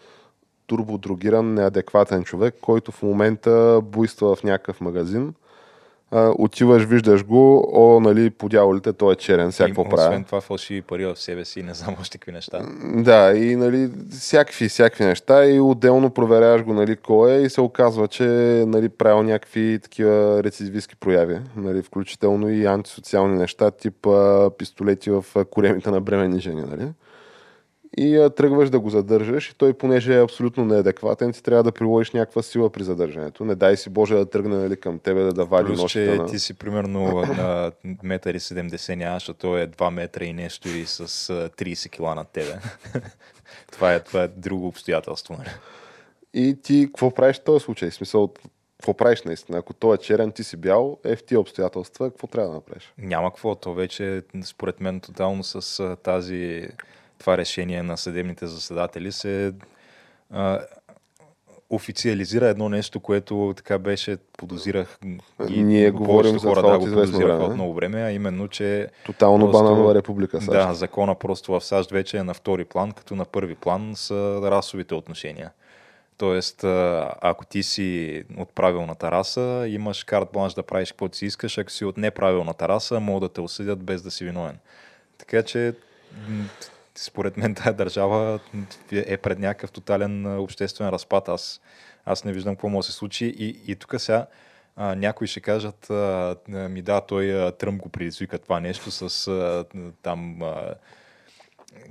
[0.67, 5.35] турбодрогиран, неадекватен човек, който в момента буйства в някакъв магазин
[6.11, 10.09] а, отиваш, виждаш го, о, нали, по дяволите, той е черен, всякакво прави.
[10.09, 12.61] Освен това фалшиви пари в себе си, не знам още какви неща.
[12.95, 17.61] Да, и нали, всякакви, всякакви неща и отделно проверяваш го, нали, кой е и се
[17.61, 18.25] оказва, че
[18.67, 25.25] нали, правил някакви такива рецидивистски прояви, нали, включително и антисоциални неща, тип а, пистолети в
[25.51, 26.89] коремите на бременни жени, нали
[27.99, 31.73] и а, тръгваш да го задържаш и той, понеже е абсолютно неадекватен, ти трябва да
[31.73, 33.45] приложиш някаква сила при задържането.
[33.45, 36.27] Не дай си Боже да тръгне нали, към тебе да, да вади Плюс, че на...
[36.27, 37.73] ти си примерно на
[38.03, 42.15] метър и 70 нямаш, а той е 2 метра и нещо и с 30 кила
[42.15, 42.59] над тебе.
[43.73, 45.35] това, е, това е друго обстоятелство.
[45.39, 45.51] Нали?
[46.35, 47.91] И ти какво правиш в този случай?
[47.91, 48.33] В смисъл,
[48.79, 49.59] какво правиш наистина?
[49.59, 52.93] Ако той е черен, ти си бял, е в тия обстоятелства, какво трябва да направиш?
[52.99, 56.69] Няма какво, то вече според мен тотално с тази
[57.19, 59.53] това решение на съдебните заседатели се
[60.31, 60.61] а,
[61.71, 64.99] официализира едно нещо, което така беше, подозирах
[65.49, 68.89] и Ние говорим за хора това да го подозираха от много време, а именно, че...
[69.05, 70.53] Тотално просто, бананова република САЩ.
[70.53, 74.41] Да, закона просто в САЩ вече е на втори план, като на първи план са
[74.45, 75.51] расовите отношения.
[76.19, 76.65] Тоест,
[77.21, 81.71] ако ти си от правилната раса, имаш карт бланш да правиш каквото си искаш, ако
[81.71, 84.59] си от неправилната раса, могат да те осъдят без да си виновен.
[85.19, 85.75] Така че
[87.05, 88.41] според мен тази държава
[88.93, 91.29] е пред някакъв тотален обществен разпад.
[91.29, 91.61] Аз,
[92.07, 93.27] аз не виждам какво може да се случи.
[93.27, 94.27] И, и тук сега
[94.77, 99.29] а, някои ще кажат, а, ми да, той а, Тръмп го предизвика това нещо с
[99.29, 99.65] а,
[100.03, 100.75] там, а,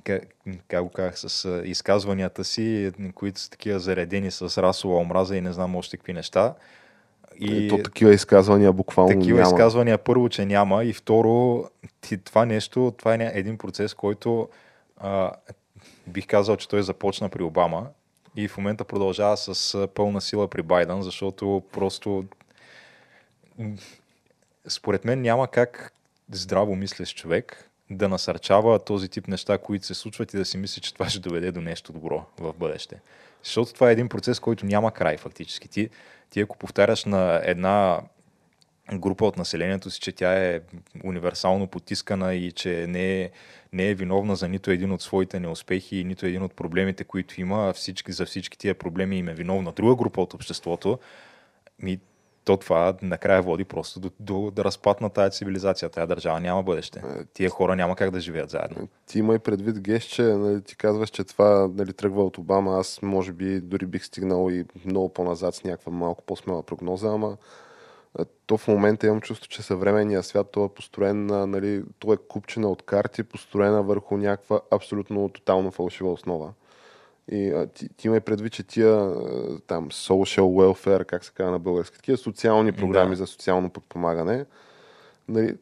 [0.04, 0.24] как,
[0.68, 5.54] как го казах, с изказванията си, които са такива заредени с расова омраза и не
[5.54, 6.54] знам още какви неща.
[7.40, 9.52] И Ето такива изказвания буквално такива няма.
[9.52, 11.66] изказвания първо, че няма и второ,
[12.24, 14.50] това нещо, това е един процес, който
[14.98, 15.32] а,
[16.08, 17.88] бих казал, че той започна при Обама
[18.36, 22.26] и в момента продължава с пълна сила при Байден, защото просто
[24.68, 25.94] според мен няма как
[26.32, 30.82] здраво мислещ човек да насърчава този тип неща, които се случват и да си мисли,
[30.82, 33.00] че това ще доведе до нещо добро в бъдеще.
[33.44, 35.68] Защото това е един процес, който няма край фактически.
[35.68, 35.90] Ти,
[36.30, 38.02] ти ако повтаряш на една
[38.94, 40.62] група от населението си, че тя е
[41.04, 43.30] универсално потискана и че не е,
[43.74, 47.42] не е виновна за нито един от своите неуспехи и нито един от проблемите, които
[47.42, 51.00] има, всички, за всички тия проблеми им е виновна друга група от обществото,
[51.82, 52.00] ми,
[52.46, 55.90] то това накрая води просто до, до, до разпад на тази цивилизация.
[55.90, 57.00] Тая държава няма бъдеще.
[57.00, 58.88] Е, Тия хора няма как да живеят заедно.
[59.06, 62.80] Ти има и предвид, Геш, че нали, ти казваш, че това нали, тръгва от Обама.
[62.80, 67.38] Аз може би дори бих стигнал и много по-назад с някаква малко по-смела прогноза, ама
[68.46, 72.18] то в момента имам чувство, че съвременният свят той е построен на, нали, той е
[72.28, 76.54] купчена от карти, построена върху някаква абсолютно тотално фалшива основа.
[77.32, 79.14] И а, ти, ти имай предвид, че тия
[79.68, 83.16] там social welfare, как се казва на български, такива социални програми да.
[83.16, 84.46] за социално подпомагане,
[85.28, 85.58] нали,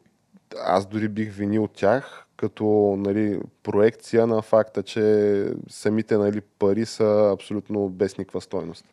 [0.64, 7.30] аз дори бих винил тях като нали, проекция на факта, че самите нали, пари са
[7.32, 8.84] абсолютно без никаква стойност.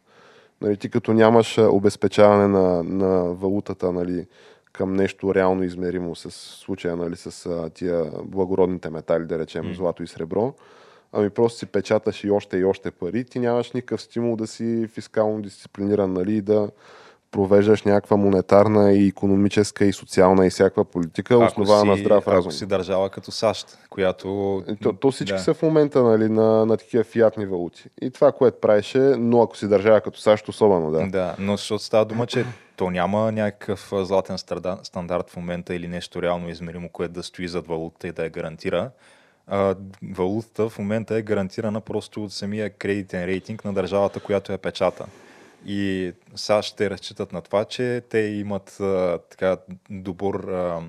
[0.64, 4.28] Нали, ти като нямаш обезпечаване на, на валутата нали,
[4.72, 9.76] към нещо реално измеримо с случая нали, с а, тия благородните метали, да речем mm.
[9.76, 10.53] злато и сребро,
[11.11, 14.88] ами просто си печаташ и още и още пари, ти нямаш никакъв стимул да си
[14.88, 16.70] фискално дисциплиниран нали, да
[17.34, 22.50] провеждаш някаква монетарна и економическа и социална и всякаква политика, основана на здрав разум.
[22.50, 24.64] Ако си държава като САЩ, която...
[24.82, 25.40] То, то всички да.
[25.40, 27.90] са в момента нали, на, на такива фиатни валути.
[28.02, 31.08] И това, което правеше, но ако си държава като САЩ, особено, да.
[31.08, 34.38] Да, но защото става дума, че то няма някакъв златен
[34.84, 38.30] стандарт в момента или нещо реално измеримо, което да стои зад валута и да я
[38.30, 38.90] гарантира.
[39.48, 39.76] А,
[40.12, 45.06] валутата в момента е гарантирана просто от самия кредитен рейтинг на държавата, която е печата.
[45.66, 49.57] И САЩ ще разчитат на това, че те имат а, така
[49.89, 50.82] добър а,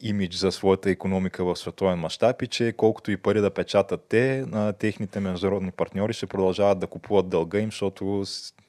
[0.00, 4.44] имидж за своята економика в световен мащаб и че колкото и пари да печатат те,
[4.52, 8.24] а, техните международни партньори ще продължават да купуват дълга им, защото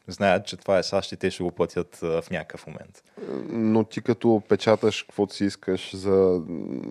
[0.07, 3.03] знаят, че това е САЩ и те ще го платят в някакъв момент.
[3.49, 6.41] Но ти като печаташ каквото си искаш, за...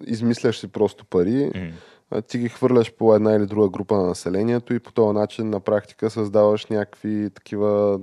[0.06, 1.72] измисляш си просто пари, mm
[2.26, 5.60] ти ги хвърляш по една или друга група на населението и по този начин на
[5.60, 8.00] практика създаваш някакви такива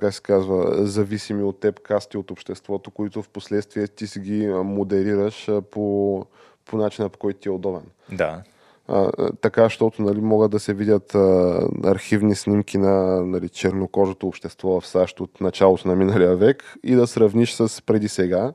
[0.00, 4.46] как се казва, зависими от теб касти от обществото, които в последствие ти си ги
[4.48, 6.26] модерираш по,
[6.64, 7.82] по начина по който ти е удобен.
[8.12, 8.42] Да.
[8.88, 14.80] А, така, защото нали, могат да се видят а, архивни снимки на нали, чернокожото общество
[14.80, 18.52] в САЩ от началото на миналия век и да сравниш с преди сега.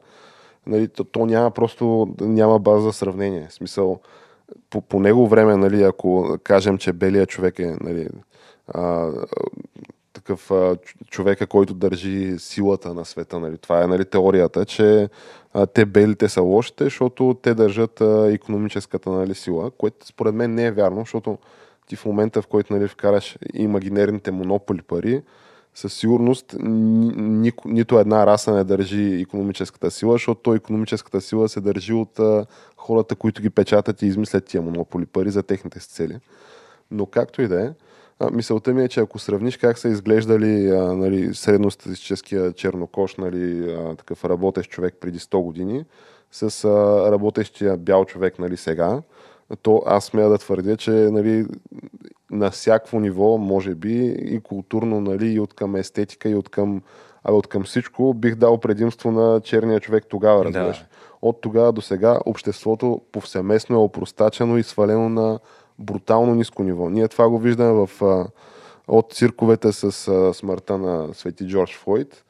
[0.67, 3.47] Нали, то, то няма просто няма база за сравнение.
[3.49, 3.99] В смисъл,
[4.69, 8.09] по, по него време, нали, ако кажем, че белият човек е нали,
[8.67, 9.11] а,
[10.13, 10.77] такъв а,
[11.09, 13.39] човека, който държи силата на света.
[13.39, 13.57] Нали.
[13.57, 15.09] Това е нали, теорията, че
[15.53, 20.53] а, те белите са лошите, защото те държат а, економическата нали, сила, което според мен
[20.53, 21.37] не е вярно, защото
[21.87, 25.21] ти в момента, в който нали, вкараш имагинерните монополи пари,
[25.75, 31.61] със сигурност ни, нито една раса не държи економическата сила, защото то економическата сила се
[31.61, 32.45] държи от а,
[32.77, 36.19] хората, които ги печатат и измислят тия монополи пари за техните си цели.
[36.91, 37.71] Но както и да е,
[38.31, 43.95] мисълта ми е, че ако сравниш как са изглеждали а, нали, средностатистическия чернокош, нали, а,
[43.95, 45.85] такъв работещ човек преди 100 години,
[46.31, 46.67] с а,
[47.11, 49.01] работещия бял човек нали, сега,
[49.55, 51.45] то аз смея да твърдя, че нали,
[52.31, 56.81] на всяко ниво, може би, и културно, нали, и от към естетика, и от към,
[57.23, 60.79] а от към всичко, бих дал предимство на черния човек тогава, разбираш.
[60.79, 60.85] Да.
[61.21, 65.39] От тогава до сега обществото повсеместно е опростачено и свалено на
[65.79, 66.89] брутално ниско ниво.
[66.89, 67.89] Ние това го виждаме в,
[68.87, 69.91] от цирковете с
[70.33, 72.23] смъртта на Свети Джордж Флойд,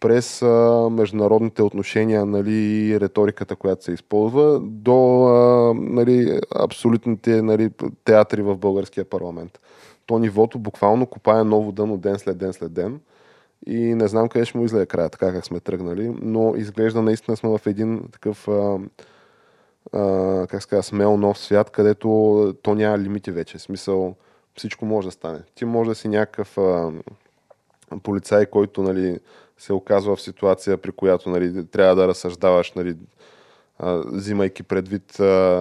[0.00, 7.70] през а, международните отношения нали, и риториката, която се използва, до а, нали, абсолютните нали,
[8.04, 9.60] театри в българския парламент.
[10.06, 13.00] То нивото буквално копае ново дъно ден след ден след ден
[13.66, 17.36] и не знам къде ще му излезе края, така как сме тръгнали, но изглежда наистина
[17.36, 18.78] сме в един такъв а,
[19.92, 23.58] а, как се смел нов свят, където то няма лимити вече.
[23.58, 24.14] В смисъл,
[24.56, 25.38] всичко може да стане.
[25.54, 26.92] Ти може да си някакъв а,
[28.02, 29.18] полицай, който нали,
[29.58, 32.96] се оказва в ситуация, при която нали, трябва да разсъждаваш, нали,
[34.06, 35.20] взимайки предвид,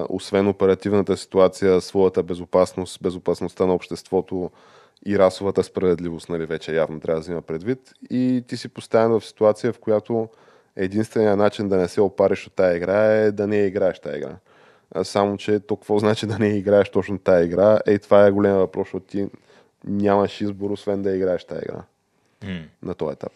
[0.10, 4.52] освен оперативната ситуация, своята безопасност, безопасността на обществото
[5.06, 7.94] и расовата справедливост, нали, вече явно трябва да взима предвид.
[8.10, 10.30] И ти си поставен в ситуация, в която
[10.76, 14.36] единственият начин да не се опариш от тая игра е да не играеш тая игра.
[15.04, 17.80] Само, че то какво значи да не играеш точно тая игра?
[17.88, 19.28] Ей, това е голям въпрос, защото ти
[19.88, 21.84] нямаш избор, освен да играеш тая игра.
[22.42, 22.64] Mm.
[22.84, 23.32] На този етап.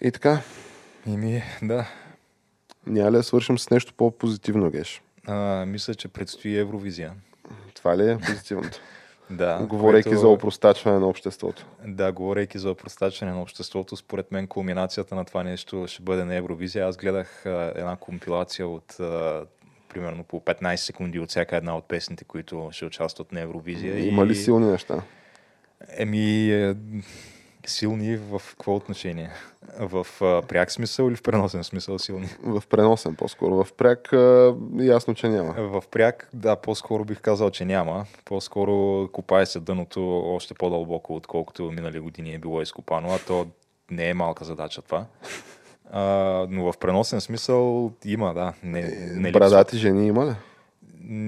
[0.00, 0.40] И така.
[1.06, 1.86] Ими, да.
[2.86, 5.02] Няма ли да свършим с нещо по-позитивно, Геш?
[5.26, 7.12] А, мисля, че предстои Евровизия.
[7.74, 8.80] Това ли е позитивното?
[9.30, 9.66] Да.
[9.68, 10.20] Говорейки което...
[10.20, 11.66] за опростачване на обществото.
[11.86, 16.34] Да, говорейки за опростачване на обществото, според мен кулминацията на това нещо ще бъде на
[16.34, 16.86] Евровизия.
[16.86, 19.44] Аз гледах а, една компилация от а,
[19.88, 24.06] примерно по 15 секунди от всяка една от песните, които ще участват на Евровизия.
[24.06, 24.26] Има и...
[24.26, 25.02] ли силни неща?
[25.88, 26.74] Еми, е,
[27.66, 29.30] Силни в какво отношение?
[29.78, 32.28] В а, пряк смисъл или в преносен смисъл силни?
[32.42, 33.64] В преносен по-скоро.
[33.64, 35.52] В пряк а, ясно, че няма.
[35.52, 38.06] В пряк, да, по-скоро бих казал, че няма.
[38.24, 43.46] По-скоро копае се дъното още по-дълбоко, отколкото минали години е било изкопано, а то
[43.90, 45.06] не е малка задача това.
[45.90, 46.02] А,
[46.50, 48.52] но в преносен смисъл има, да.
[48.62, 48.82] Не,
[49.14, 50.34] не Брадати жени има ли?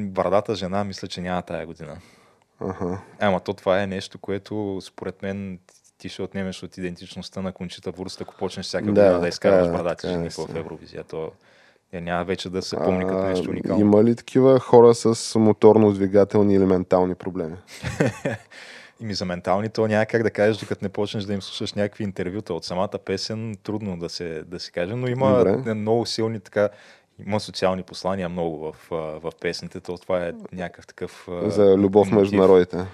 [0.06, 1.98] Брадата жена мисля, че няма тая година.
[2.60, 3.00] Ага.
[3.20, 5.58] Ама то това е нещо, което според мен
[5.98, 9.68] ти ще отнемеш от идентичността на Кончита Вурст, ако почнеш всяка година да, да изкарваш
[9.68, 11.04] брадати е, жени в Евровизия.
[11.04, 11.30] То
[11.92, 13.80] е, няма вече да се помни като нещо уникално.
[13.80, 17.56] Има ли такива хора с моторно-двигателни или ментални проблеми?
[19.00, 22.04] Ими за ментални то няма как да кажеш, докато не почнеш да им слушаш някакви
[22.04, 22.54] интервюта.
[22.54, 25.74] От самата песен трудно да се, да се каже, но има Добре.
[25.74, 26.68] много силни така
[27.26, 31.28] има социални послания много в, в песните, то това е някакъв такъв...
[31.46, 32.18] За любов мотив.
[32.18, 32.84] между народите.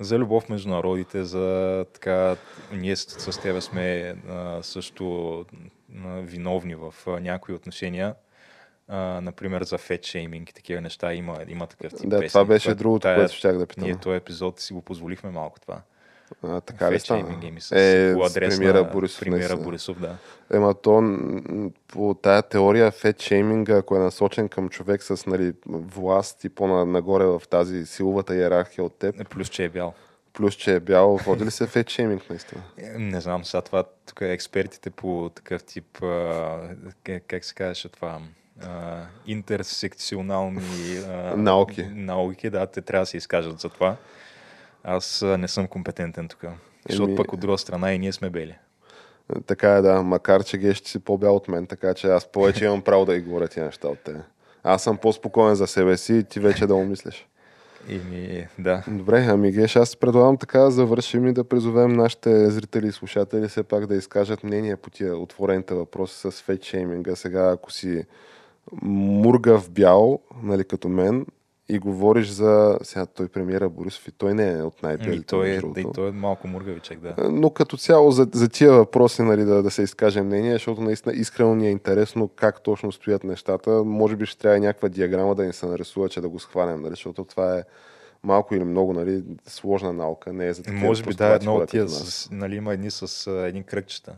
[0.00, 1.46] За любов между народите, за
[1.92, 2.36] така,
[2.72, 5.44] ние с, с тебе сме а, също а,
[6.16, 8.14] виновни в а, някои отношения.
[8.88, 12.28] А, например, за фет шейминг и такива неща има, има такъв тип Да, песни.
[12.28, 13.84] това беше Това- другото, тая- което щях да питам.
[13.84, 15.80] Ние този епизод си го позволихме малко това.
[16.42, 17.20] А, така ли стана?
[17.20, 19.20] шейминг ми с, Е, адрес премиера на Борисов.
[19.20, 19.56] премиера.
[19.56, 20.16] Борисов, да.
[20.52, 21.18] Ема то
[21.88, 27.24] по тая теория фет шейминга, ако е насочен към човек с нали, власт и по-нагоре
[27.24, 29.94] в тази силовата иерархия от теб, Плюс, че е бял.
[30.32, 32.62] плюс че е бял, води ли се фет шейминг наистина?
[32.78, 36.06] Е, Не знам, сега това тук експертите по такъв тип, а,
[37.04, 38.18] как- как се казваше това,
[38.62, 40.60] а, интерсекционални
[40.98, 41.84] а, Науки.
[41.84, 43.96] науки, да, те трябва да се изкажат за това.
[44.84, 46.44] Аз не съм компетентен тук.
[46.88, 48.54] Защото Еми- пък от друга страна и ние сме бели.
[49.46, 50.02] Така е, да.
[50.02, 53.20] Макар, че геш, си по-бял от мен, така че аз повече имам право да ги
[53.20, 54.14] говоря тия неща от те.
[54.62, 57.26] Аз съм по-спокоен за себе си и ти вече да умислиш.
[57.88, 58.82] И ми, да.
[58.88, 63.48] Добре, ами Геш, аз предлагам така да завършим и да призовем нашите зрители и слушатели
[63.48, 67.16] все пак да изкажат мнение по тия отворените въпроси с фейт шейминга.
[67.16, 68.04] Сега, ако си
[68.82, 71.26] мургав бял, нали, като мен,
[71.68, 72.78] и говориш за...
[72.82, 75.26] Сега той премиера Борисов и той не е от най-белите.
[75.26, 77.14] той, е, и той е малко мургавичък, да.
[77.30, 81.14] Но като цяло за, за тия въпроси нали, да, да се изкаже мнение, защото наистина
[81.14, 83.70] искрено ни е интересно как точно стоят нещата.
[83.70, 86.82] Може би ще трябва и някаква диаграма да ни се нарисува, че да го схванем,
[86.82, 87.62] нали, защото това е
[88.22, 91.68] малко или много нали, сложна наука, не е за такива Може би да, едно от
[91.68, 94.14] тия, с, нали, има едни с едни кръгчета.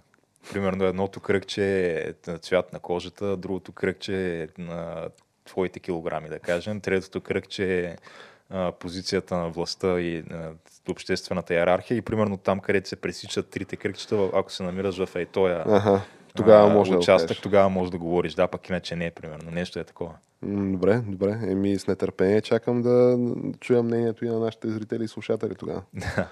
[0.53, 1.93] Примерно едното кръгче
[2.27, 5.09] е на цвят на кожата, другото кръгче е на
[5.47, 6.81] твоите килограми, да кажем.
[6.81, 7.97] Третото кръгче е
[8.51, 10.51] а, позицията на властта и а,
[10.91, 11.97] обществената иерархия.
[11.97, 16.01] И примерно там, където се пресичат трите кръгчета, ако се намираш в ей тоя Аха,
[16.37, 18.35] тогава а, може го участък, тогава може да говориш.
[18.35, 19.51] Да, пък иначе не, примерно.
[19.51, 20.15] Нещо е такова.
[20.43, 21.39] Добре, добре.
[21.43, 23.19] Еми с нетърпение чакам да
[23.61, 25.83] чуя мнението и на нашите зрители и слушатели тогава.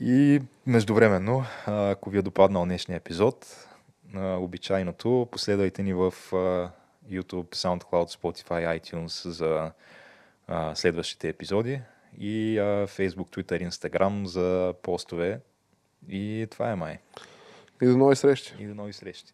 [0.00, 3.66] И междувременно, а, ако ви е допаднал днешния епизод,
[4.14, 6.70] а, обичайното, последвайте ни в а,
[7.20, 9.72] YouTube, SoundCloud, Spotify, iTunes за
[10.46, 11.80] а, следващите епизоди
[12.18, 15.40] и а, Facebook, Twitter, Instagram за постове.
[16.08, 16.98] И това е май.
[17.82, 18.54] И до нови срещи!
[18.58, 19.32] И до нови срещи.